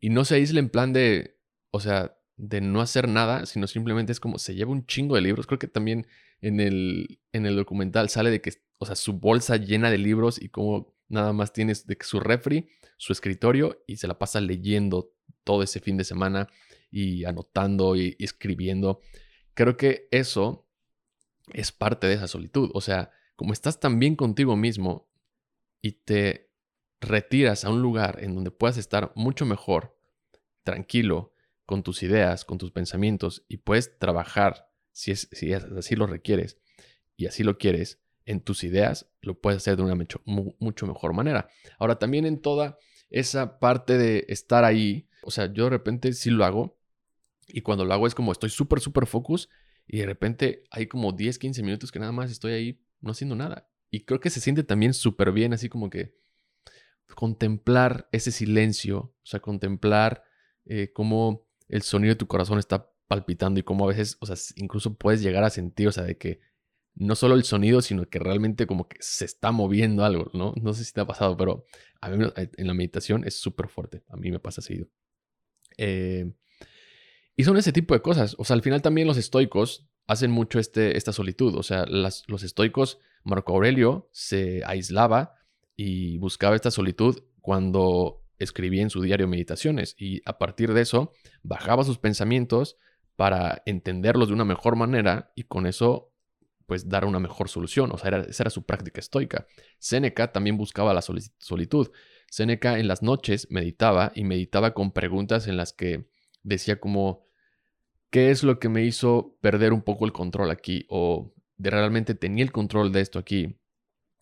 y 0.00 0.10
no 0.10 0.26
se 0.26 0.34
aísla 0.34 0.60
en 0.60 0.68
plan 0.68 0.92
de, 0.92 1.38
o 1.70 1.80
sea, 1.80 2.14
de 2.36 2.60
no 2.60 2.82
hacer 2.82 3.08
nada, 3.08 3.46
sino 3.46 3.66
simplemente 3.68 4.12
es 4.12 4.20
como 4.20 4.38
se 4.38 4.54
lleva 4.54 4.72
un 4.72 4.84
chingo 4.84 5.14
de 5.14 5.22
libros. 5.22 5.46
Creo 5.46 5.58
que 5.58 5.68
también 5.68 6.06
en 6.44 6.60
el, 6.60 7.18
en 7.32 7.46
el 7.46 7.56
documental 7.56 8.10
sale 8.10 8.30
de 8.30 8.42
que, 8.42 8.52
o 8.78 8.84
sea, 8.84 8.96
su 8.96 9.14
bolsa 9.14 9.56
llena 9.56 9.90
de 9.90 9.96
libros 9.96 10.40
y 10.40 10.50
como 10.50 10.94
nada 11.08 11.32
más 11.32 11.54
tienes 11.54 11.86
de 11.86 11.96
su 12.02 12.20
refri, 12.20 12.68
su 12.98 13.14
escritorio 13.14 13.82
y 13.86 13.96
se 13.96 14.06
la 14.06 14.18
pasa 14.18 14.42
leyendo 14.42 15.14
todo 15.42 15.62
ese 15.62 15.80
fin 15.80 15.96
de 15.96 16.04
semana 16.04 16.48
y 16.90 17.24
anotando 17.24 17.96
y, 17.96 18.14
escribiendo. 18.18 19.00
Creo 19.54 19.78
que 19.78 20.06
eso 20.10 20.68
es 21.52 21.72
parte 21.72 22.06
de 22.06 22.14
esa 22.14 22.28
solitud. 22.28 22.70
O 22.74 22.82
sea, 22.82 23.10
como 23.36 23.54
estás 23.54 23.80
tan 23.80 23.98
bien 23.98 24.14
contigo 24.14 24.54
mismo 24.54 25.08
y 25.80 25.92
te 25.92 26.50
retiras 27.00 27.64
a 27.64 27.70
un 27.70 27.80
lugar 27.80 28.18
en 28.22 28.34
donde 28.34 28.50
puedas 28.50 28.76
estar 28.76 29.12
mucho 29.14 29.46
mejor, 29.46 29.98
tranquilo, 30.62 31.32
con 31.64 31.82
tus 31.82 32.02
ideas, 32.02 32.44
con 32.44 32.58
tus 32.58 32.70
pensamientos 32.70 33.46
y 33.48 33.58
puedes 33.58 33.98
trabajar, 33.98 34.68
si, 34.94 35.10
es, 35.10 35.28
si 35.32 35.52
así 35.52 35.96
lo 35.96 36.06
requieres 36.06 36.56
y 37.16 37.26
así 37.26 37.42
lo 37.42 37.58
quieres, 37.58 38.00
en 38.26 38.40
tus 38.40 38.64
ideas, 38.64 39.10
lo 39.20 39.38
puedes 39.38 39.58
hacer 39.58 39.76
de 39.76 39.82
una 39.82 39.94
mucho, 39.94 40.22
mucho 40.24 40.86
mejor 40.86 41.12
manera. 41.12 41.48
Ahora, 41.78 41.98
también 41.98 42.24
en 42.24 42.40
toda 42.40 42.78
esa 43.10 43.58
parte 43.58 43.98
de 43.98 44.24
estar 44.28 44.64
ahí, 44.64 45.08
o 45.22 45.30
sea, 45.30 45.52
yo 45.52 45.64
de 45.64 45.70
repente 45.70 46.12
sí 46.14 46.30
lo 46.30 46.46
hago, 46.46 46.78
y 47.48 47.60
cuando 47.60 47.84
lo 47.84 47.92
hago 47.92 48.06
es 48.06 48.14
como 48.14 48.32
estoy 48.32 48.50
súper, 48.50 48.80
súper 48.80 49.06
focus 49.06 49.50
y 49.86 49.98
de 49.98 50.06
repente 50.06 50.64
hay 50.70 50.86
como 50.86 51.12
10, 51.12 51.38
15 51.38 51.62
minutos 51.62 51.92
que 51.92 51.98
nada 51.98 52.12
más 52.12 52.30
estoy 52.30 52.52
ahí 52.52 52.80
no 53.00 53.10
haciendo 53.10 53.36
nada. 53.36 53.68
Y 53.90 54.04
creo 54.04 54.18
que 54.18 54.30
se 54.30 54.40
siente 54.40 54.64
también 54.64 54.94
súper 54.94 55.30
bien, 55.32 55.52
así 55.52 55.68
como 55.68 55.90
que 55.90 56.16
contemplar 57.14 58.08
ese 58.12 58.32
silencio, 58.32 58.98
o 58.98 59.26
sea, 59.26 59.40
contemplar 59.40 60.24
eh, 60.64 60.90
cómo 60.92 61.46
el 61.68 61.82
sonido 61.82 62.14
de 62.14 62.18
tu 62.18 62.26
corazón 62.26 62.58
está 62.58 62.90
palpitando 63.06 63.60
y 63.60 63.62
cómo 63.62 63.84
a 63.84 63.88
veces, 63.88 64.16
o 64.20 64.26
sea, 64.26 64.36
incluso 64.56 64.94
puedes 64.94 65.22
llegar 65.22 65.44
a 65.44 65.50
sentir, 65.50 65.88
o 65.88 65.92
sea, 65.92 66.04
de 66.04 66.16
que 66.16 66.40
no 66.94 67.16
solo 67.16 67.34
el 67.34 67.44
sonido, 67.44 67.82
sino 67.82 68.08
que 68.08 68.18
realmente 68.18 68.66
como 68.66 68.88
que 68.88 68.96
se 69.00 69.24
está 69.24 69.50
moviendo 69.50 70.04
algo, 70.04 70.30
¿no? 70.32 70.54
No 70.60 70.72
sé 70.74 70.84
si 70.84 70.92
te 70.92 71.00
ha 71.00 71.06
pasado, 71.06 71.36
pero 71.36 71.66
a 72.00 72.08
mí 72.08 72.24
en 72.56 72.66
la 72.66 72.74
meditación 72.74 73.24
es 73.24 73.38
súper 73.38 73.68
fuerte. 73.68 74.04
A 74.08 74.16
mí 74.16 74.30
me 74.30 74.38
pasa 74.38 74.62
seguido. 74.62 74.88
Eh, 75.76 76.32
y 77.36 77.44
son 77.44 77.56
ese 77.56 77.72
tipo 77.72 77.94
de 77.94 78.02
cosas. 78.02 78.36
O 78.38 78.44
sea, 78.44 78.54
al 78.54 78.62
final 78.62 78.80
también 78.80 79.08
los 79.08 79.16
estoicos 79.16 79.88
hacen 80.06 80.30
mucho 80.30 80.60
este, 80.60 80.96
esta 80.96 81.12
solitud. 81.12 81.56
O 81.56 81.62
sea, 81.62 81.84
los 81.86 82.42
estoicos, 82.42 82.98
Marco 83.24 83.54
Aurelio 83.54 84.08
se 84.12 84.62
aislaba 84.64 85.34
y 85.76 86.18
buscaba 86.18 86.54
esta 86.54 86.70
solitud 86.70 87.24
cuando 87.40 88.22
escribía 88.38 88.82
en 88.82 88.90
su 88.90 89.02
diario 89.02 89.26
meditaciones. 89.26 89.96
Y 89.98 90.22
a 90.26 90.38
partir 90.38 90.72
de 90.74 90.82
eso, 90.82 91.12
bajaba 91.42 91.82
sus 91.82 91.98
pensamientos 91.98 92.76
para 93.16 93.62
entenderlos 93.66 94.28
de 94.28 94.34
una 94.34 94.44
mejor 94.44 94.76
manera 94.76 95.32
y 95.34 95.44
con 95.44 95.66
eso 95.66 96.14
pues 96.66 96.88
dar 96.88 97.04
una 97.04 97.20
mejor 97.20 97.48
solución. 97.48 97.92
O 97.92 97.98
sea, 97.98 98.10
esa 98.20 98.42
era 98.42 98.50
su 98.50 98.64
práctica 98.64 99.00
estoica. 99.00 99.46
Séneca 99.78 100.32
también 100.32 100.56
buscaba 100.56 100.94
la 100.94 101.02
solitud. 101.02 101.90
Séneca 102.30 102.78
en 102.78 102.88
las 102.88 103.02
noches 103.02 103.48
meditaba 103.50 104.12
y 104.14 104.24
meditaba 104.24 104.74
con 104.74 104.92
preguntas 104.92 105.46
en 105.46 105.56
las 105.56 105.72
que 105.72 106.06
decía 106.42 106.80
como, 106.80 107.26
¿qué 108.10 108.30
es 108.30 108.42
lo 108.42 108.58
que 108.58 108.68
me 108.68 108.84
hizo 108.84 109.36
perder 109.40 109.72
un 109.72 109.82
poco 109.82 110.04
el 110.06 110.12
control 110.12 110.50
aquí? 110.50 110.86
¿O 110.88 111.32
de 111.56 111.70
realmente 111.70 112.14
tenía 112.14 112.44
el 112.44 112.52
control 112.52 112.92
de 112.92 113.00
esto 113.00 113.18
aquí? 113.18 113.58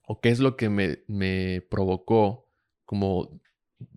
¿O 0.07 0.21
qué 0.21 0.31
es 0.31 0.41
lo 0.41 0.57
que 0.57 0.69
me, 0.69 1.05
me 1.07 1.63
provocó 1.71 2.51
como 2.85 3.41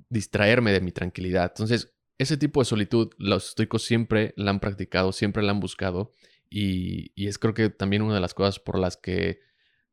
distraerme 0.10 0.72
de 0.72 0.82
mi 0.82 0.92
tranquilidad? 0.92 1.52
Entonces, 1.52 1.95
ese 2.17 2.38
tipo 2.38 2.62
de 2.62 2.65
solitud, 2.65 3.10
los 3.17 3.49
estoicos 3.49 3.84
siempre 3.84 4.34
la 4.38 4.51
han 4.51 4.60
practicado, 4.60 5.12
siempre 5.12 5.43
la 5.43 5.51
han 5.51 5.60
buscado. 5.60 6.12
Y, 6.49 7.12
y, 7.15 7.28
es 7.28 7.38
creo 7.38 7.54
que 7.54 7.69
también 7.69 8.01
una 8.01 8.15
de 8.15 8.21
las 8.21 8.34
cosas 8.34 8.60
por 8.60 8.80
las 8.80 8.97
que 8.97 9.39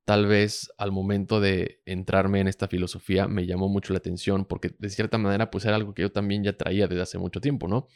tal 0.04 0.26
vez 0.26 0.72
al 0.78 0.92
momento 0.92 1.40
de 1.40 1.80
entrarme 1.86 2.40
en 2.40 2.48
esta 2.48 2.68
filosofía 2.68 3.28
me 3.28 3.46
llamó 3.46 3.68
mucho 3.68 3.92
la 3.92 3.98
atención 3.98 4.44
porque 4.44 4.74
de 4.78 4.90
cierta 4.90 5.16
manera 5.18 5.50
pues 5.50 5.64
era 5.64 5.76
algo 5.76 5.94
que 5.94 6.02
yo 6.02 6.12
también 6.12 6.42
ya 6.42 6.56
traía 6.56 6.88
desde 6.88 7.02
hace 7.02 7.18
mucho 7.18 7.40
tiempo, 7.40 7.68
¿no? 7.68 7.86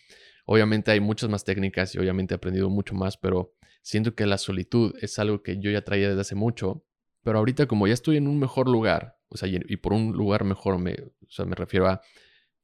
Obviamente 0.44 0.92
hay 0.92 1.00
muchas 1.00 1.28
más 1.28 1.44
técnicas 1.44 1.94
y 1.94 1.98
obviamente 1.98 2.34
he 2.34 2.36
aprendido 2.36 2.70
mucho 2.70 2.94
más, 2.94 3.16
pero 3.16 3.54
siento 3.82 4.14
que 4.14 4.26
la 4.26 4.38
solitud 4.38 4.94
es 5.00 5.18
algo 5.18 5.42
que 5.42 5.58
yo 5.58 5.70
ya 5.70 5.82
traía 5.82 6.08
desde 6.08 6.20
hace 6.20 6.34
mucho, 6.36 6.84
pero 7.22 7.38
ahorita 7.38 7.66
como 7.66 7.88
ya 7.88 7.94
estoy 7.94 8.16
en 8.16 8.28
un 8.28 8.38
mejor 8.38 8.68
lugar, 8.68 9.18
o 9.28 9.36
sea, 9.36 9.48
y 9.48 9.76
por 9.76 9.92
un 9.92 10.12
lugar 10.12 10.44
mejor 10.44 10.78
me, 10.78 10.92
o 10.92 11.30
sea, 11.30 11.44
me 11.44 11.56
refiero 11.56 11.88
a 11.88 12.00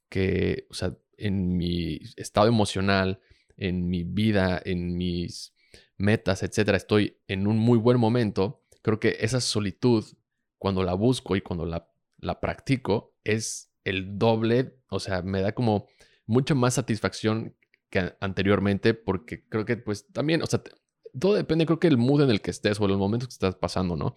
que, 0.08 0.66
o 0.70 0.74
sea, 0.74 0.96
en 1.16 1.56
mi 1.56 2.00
estado 2.16 2.48
emocional, 2.48 3.20
en 3.56 3.88
mi 3.88 4.04
vida, 4.04 4.60
en 4.64 4.96
mis 4.96 5.54
metas, 5.96 6.42
etcétera, 6.42 6.76
estoy 6.76 7.18
en 7.28 7.46
un 7.46 7.58
muy 7.58 7.78
buen 7.78 7.98
momento, 7.98 8.62
creo 8.82 8.98
que 8.98 9.18
esa 9.20 9.40
solitud, 9.40 10.04
cuando 10.58 10.82
la 10.82 10.94
busco 10.94 11.36
y 11.36 11.40
cuando 11.40 11.64
la, 11.64 11.88
la 12.18 12.40
practico, 12.40 13.14
es 13.24 13.72
el 13.84 14.18
doble, 14.18 14.76
o 14.88 15.00
sea, 15.00 15.22
me 15.22 15.40
da 15.40 15.52
como 15.52 15.86
mucha 16.26 16.54
más 16.54 16.74
satisfacción 16.74 17.56
que 17.90 18.14
anteriormente, 18.20 18.94
porque 18.94 19.44
creo 19.48 19.64
que 19.64 19.76
pues 19.76 20.06
también, 20.08 20.42
o 20.42 20.46
sea, 20.46 20.62
todo 21.18 21.34
depende, 21.34 21.66
creo 21.66 21.78
que 21.78 21.88
el 21.88 21.98
mood 21.98 22.22
en 22.22 22.30
el 22.30 22.40
que 22.40 22.50
estés 22.50 22.80
o 22.80 22.88
los 22.88 22.98
momentos 22.98 23.28
que 23.28 23.34
estás 23.34 23.54
pasando, 23.56 23.96
¿no? 23.96 24.14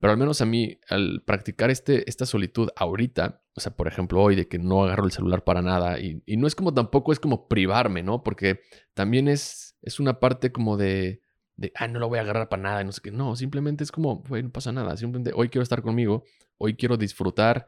Pero 0.00 0.12
al 0.12 0.18
menos 0.18 0.40
a 0.40 0.46
mí, 0.46 0.80
al 0.88 1.22
practicar 1.26 1.70
este, 1.70 2.08
esta 2.08 2.24
solitud 2.24 2.70
ahorita, 2.74 3.42
o 3.54 3.60
sea, 3.60 3.76
por 3.76 3.86
ejemplo, 3.86 4.22
hoy 4.22 4.34
de 4.34 4.48
que 4.48 4.58
no 4.58 4.82
agarro 4.82 5.04
el 5.04 5.12
celular 5.12 5.44
para 5.44 5.60
nada, 5.60 6.00
y, 6.00 6.22
no 6.38 6.46
es 6.46 6.54
como 6.54 6.72
tampoco 6.72 7.12
es 7.12 7.20
como 7.20 7.48
privarme, 7.48 8.02
¿no? 8.02 8.22
Porque 8.22 8.60
también 8.94 9.28
es, 9.28 9.76
es 9.82 10.00
una 10.00 10.18
parte 10.18 10.52
como 10.52 10.78
de, 10.78 11.20
de, 11.56 11.70
ah, 11.76 11.86
no 11.86 11.98
lo 11.98 12.08
voy 12.08 12.18
a 12.18 12.22
agarrar 12.22 12.48
para 12.48 12.62
nada, 12.62 12.80
y 12.80 12.86
no 12.86 12.92
sé 12.92 13.02
qué. 13.02 13.10
No, 13.10 13.36
simplemente 13.36 13.84
es 13.84 13.92
como, 13.92 14.24
no 14.26 14.50
pasa 14.50 14.72
nada. 14.72 14.96
Simplemente 14.96 15.32
hoy 15.34 15.50
quiero 15.50 15.62
estar 15.62 15.82
conmigo, 15.82 16.24
hoy 16.56 16.76
quiero 16.76 16.96
disfrutar 16.96 17.66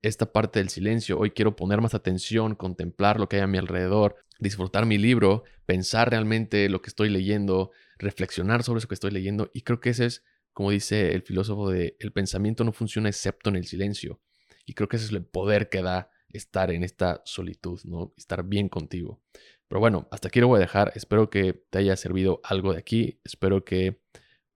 esta 0.00 0.32
parte 0.32 0.60
del 0.60 0.70
silencio, 0.70 1.18
hoy 1.18 1.32
quiero 1.32 1.54
poner 1.54 1.82
más 1.82 1.94
atención, 1.94 2.54
contemplar 2.54 3.20
lo 3.20 3.28
que 3.28 3.36
hay 3.36 3.42
a 3.42 3.46
mi 3.46 3.58
alrededor, 3.58 4.16
disfrutar 4.38 4.86
mi 4.86 4.96
libro, 4.96 5.44
pensar 5.66 6.08
realmente 6.08 6.70
lo 6.70 6.80
que 6.80 6.88
estoy 6.88 7.10
leyendo, 7.10 7.72
reflexionar 7.98 8.62
sobre 8.62 8.78
eso 8.78 8.88
que 8.88 8.94
estoy 8.94 9.10
leyendo. 9.10 9.50
Y 9.52 9.62
creo 9.62 9.80
que 9.80 9.90
ese 9.90 10.06
es 10.06 10.24
como 10.54 10.70
dice 10.70 11.12
el 11.12 11.22
filósofo 11.22 11.68
de 11.68 11.96
el 11.98 12.12
pensamiento 12.12 12.64
no 12.64 12.72
funciona 12.72 13.08
excepto 13.08 13.50
en 13.50 13.56
el 13.56 13.66
silencio. 13.66 14.20
Y 14.64 14.72
creo 14.72 14.88
que 14.88 14.96
ese 14.96 15.06
es 15.06 15.12
el 15.12 15.24
poder 15.24 15.68
que 15.68 15.82
da 15.82 16.10
estar 16.30 16.70
en 16.70 16.82
esta 16.82 17.20
solitud, 17.24 17.80
¿no? 17.84 18.14
Estar 18.16 18.44
bien 18.44 18.68
contigo. 18.68 19.20
Pero 19.68 19.80
bueno, 19.80 20.08
hasta 20.10 20.28
aquí 20.28 20.40
lo 20.40 20.48
voy 20.48 20.58
a 20.58 20.60
dejar. 20.60 20.92
Espero 20.94 21.28
que 21.28 21.52
te 21.70 21.78
haya 21.78 21.96
servido 21.96 22.40
algo 22.44 22.72
de 22.72 22.78
aquí. 22.78 23.20
Espero 23.24 23.64
que 23.64 24.00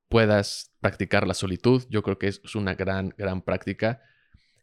puedas 0.08 0.72
practicar 0.80 1.26
la 1.26 1.34
solitud. 1.34 1.84
Yo 1.90 2.02
creo 2.02 2.18
que 2.18 2.28
es 2.28 2.54
una 2.54 2.74
gran, 2.74 3.14
gran 3.18 3.42
práctica. 3.42 4.00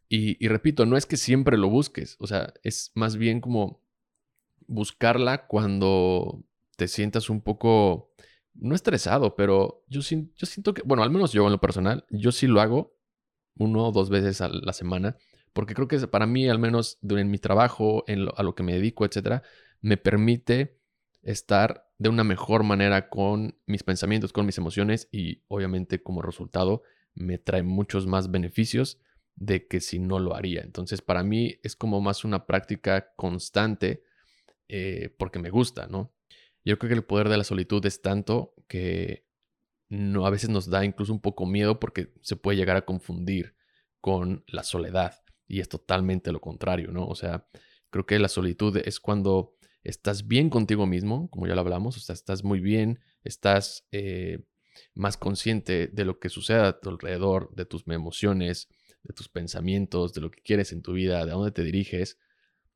Y, 0.08 0.44
y 0.44 0.48
repito, 0.48 0.86
no 0.86 0.98
es 0.98 1.06
que 1.06 1.18
siempre 1.18 1.58
lo 1.58 1.70
busques. 1.70 2.16
O 2.20 2.28
sea, 2.28 2.54
es 2.64 2.92
más 2.96 3.18
bien 3.18 3.42
como 3.42 3.82
buscarla 4.68 5.48
cuando 5.48 6.44
te 6.76 6.88
sientas 6.88 7.30
un 7.30 7.42
poco 7.42 8.14
no 8.56 8.76
estresado, 8.76 9.36
pero 9.36 9.84
yo, 9.88 10.02
siento 10.02 10.74
que, 10.74 10.82
bueno, 10.84 11.04
al 11.04 11.12
menos 11.12 11.32
yo 11.32 11.46
en 11.46 11.52
lo 11.52 11.62
personal, 11.62 12.06
yo 12.10 12.32
sí 12.32 12.48
lo 12.48 12.62
hago 12.62 12.96
uno 13.58 13.88
o 13.88 13.92
dos 13.92 14.10
veces 14.10 14.42
a 14.42 14.50
la 14.50 14.74
semana, 14.74 15.18
porque 15.54 15.74
creo 15.74 15.88
que 15.88 16.00
para 16.08 16.26
mí, 16.26 16.50
al 16.50 16.60
menos 16.60 16.98
en 17.02 17.32
mi 17.32 17.38
trabajo, 17.38 18.04
en 18.08 18.28
a 18.36 18.44
lo 18.44 18.56
que 18.56 18.64
me 18.64 18.74
dedico, 18.74 19.06
etcétera, 19.06 19.44
me 19.82 19.98
permite 19.98 20.80
estar 21.22 21.90
de 21.98 22.10
una 22.10 22.24
mejor 22.24 22.64
manera 22.64 23.10
con 23.10 23.58
mis 23.66 23.84
pensamientos, 23.84 24.34
con 24.34 24.46
mis 24.46 24.58
emociones 24.58 25.08
y 25.12 25.44
obviamente 25.48 26.02
como 26.02 26.22
resultado 26.22 26.84
me 27.14 27.38
trae 27.38 27.64
muchos 27.64 28.06
más 28.06 28.30
beneficios 28.30 29.00
de 29.36 29.68
que 29.68 29.80
si 29.80 30.00
no 30.00 30.20
lo 30.20 30.36
haría. 30.36 30.62
Entonces 30.62 31.02
para 31.02 31.24
mí 31.24 31.56
es 31.64 31.76
como 31.76 32.02
más 32.02 32.26
una 32.26 32.46
práctica 32.46 33.14
constante 33.16 34.04
eh, 34.68 35.14
porque 35.18 35.40
me 35.40 35.50
gusta, 35.50 35.88
¿no? 35.88 36.15
Yo 36.66 36.78
creo 36.80 36.90
que 36.90 36.96
el 36.96 37.04
poder 37.04 37.30
de 37.30 37.38
la 37.38 37.44
solitud 37.44 37.86
es 37.86 38.02
tanto 38.02 38.54
que 38.68 39.26
no, 39.88 40.26
a 40.26 40.32
veces 40.32 40.50
nos 40.50 40.70
da 40.70 40.84
incluso 40.84 41.14
un 41.14 41.22
poco 41.22 41.46
miedo 41.46 41.80
porque 41.80 42.12
se 42.22 42.36
puede 42.36 42.58
llegar 42.58 42.76
a 42.76 42.86
confundir 42.86 43.56
con 44.02 44.44
la 44.48 44.64
soledad. 44.64 45.22
Y 45.48 45.60
es 45.60 45.70
totalmente 45.70 46.32
lo 46.32 46.42
contrario, 46.42 46.92
¿no? 46.92 47.06
O 47.06 47.16
sea, 47.16 47.48
creo 47.92 48.06
que 48.06 48.18
la 48.18 48.28
solitud 48.28 48.76
es 48.78 49.00
cuando 49.00 49.56
estás 49.84 50.28
bien 50.28 50.50
contigo 50.50 50.88
mismo, 50.88 51.30
como 51.30 51.46
ya 51.46 51.54
lo 51.54 51.62
hablamos, 51.62 51.98
o 51.98 52.00
sea, 52.00 52.14
estás 52.14 52.44
muy 52.44 52.60
bien, 52.60 53.00
estás 53.24 53.88
eh, 53.92 54.44
más 54.96 55.18
consciente 55.18 55.88
de 55.88 56.06
lo 56.06 56.20
que 56.20 56.30
sucede 56.30 56.62
a 56.62 56.80
tu 56.80 56.90
alrededor, 56.90 57.54
de 57.56 57.66
tus 57.66 57.88
emociones, 57.88 58.68
de 59.04 59.14
tus 59.14 59.30
pensamientos, 59.30 60.14
de 60.14 60.22
lo 60.22 60.32
que 60.32 60.42
quieres 60.42 60.72
en 60.72 60.82
tu 60.82 60.94
vida, 60.94 61.24
de 61.26 61.32
dónde 61.32 61.52
te 61.52 61.64
diriges, 61.64 62.18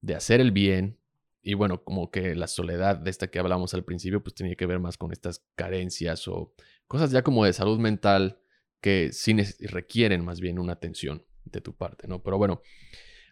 de 0.02 0.14
hacer 0.14 0.40
el 0.40 0.52
bien, 0.52 0.99
y 1.42 1.54
bueno, 1.54 1.84
como 1.84 2.12
que 2.12 2.36
la 2.36 2.48
soledad 2.48 2.98
de 2.98 3.10
esta 3.10 3.28
que 3.28 3.40
hablamos 3.40 3.74
al 3.74 3.84
principio, 3.84 4.22
pues 4.22 4.36
tenía 4.36 4.56
que 4.56 4.66
ver 4.66 4.80
más 4.80 4.98
con 4.98 5.12
estas 5.12 5.46
carencias 5.56 6.28
o 6.28 6.54
cosas 6.88 7.12
ya 7.12 7.24
como 7.24 7.46
de 7.46 7.54
salud 7.54 7.80
mental 7.80 8.40
que 8.82 9.12
sí 9.12 9.36
requieren 9.68 10.24
más 10.24 10.40
bien 10.40 10.60
una 10.60 10.74
atención 10.74 11.26
de 11.46 11.62
tu 11.62 11.76
parte, 11.76 12.08
¿no? 12.08 12.22
Pero 12.24 12.38
bueno, 12.38 12.62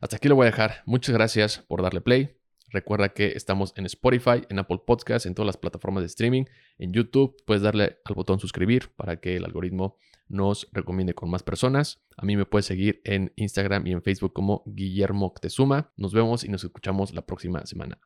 hasta 0.02 0.18
aquí 0.18 0.28
lo 0.28 0.36
voy 0.36 0.46
a 0.48 0.52
dejar. 0.52 0.84
Muchas 0.86 1.14
gracias 1.14 1.60
por 1.68 1.82
darle 1.82 2.02
play. 2.02 2.37
Recuerda 2.70 3.10
que 3.10 3.28
estamos 3.28 3.74
en 3.78 3.86
Spotify, 3.86 4.44
en 4.50 4.60
Apple 4.60 4.82
Podcasts, 4.86 5.26
en 5.26 5.36
todas 5.36 5.48
las 5.48 5.58
plataformas 5.58 6.04
de 6.04 6.08
streaming, 6.08 6.46
en 6.78 6.92
YouTube. 6.92 7.36
Puedes 7.46 7.64
darle 7.64 8.00
al 8.04 8.16
botón 8.16 8.40
suscribir 8.40 8.90
para 8.96 9.20
que 9.20 9.38
el 9.38 9.46
algoritmo 9.46 9.98
nos 10.28 10.68
recomiende 10.74 11.14
con 11.14 11.30
más 11.30 11.44
personas. 11.44 12.04
A 12.18 12.26
mí 12.26 12.36
me 12.36 12.46
puedes 12.46 12.66
seguir 12.66 13.02
en 13.06 13.32
Instagram 13.38 13.88
y 13.88 13.94
en 13.94 14.02
Facebook 14.02 14.34
como 14.34 14.64
Guillermo 14.66 15.28
Octezuma. 15.28 15.94
Nos 15.96 16.14
vemos 16.14 16.44
y 16.44 16.50
nos 16.50 16.64
escuchamos 16.64 17.14
la 17.14 17.26
próxima 17.26 17.66
semana. 17.66 18.00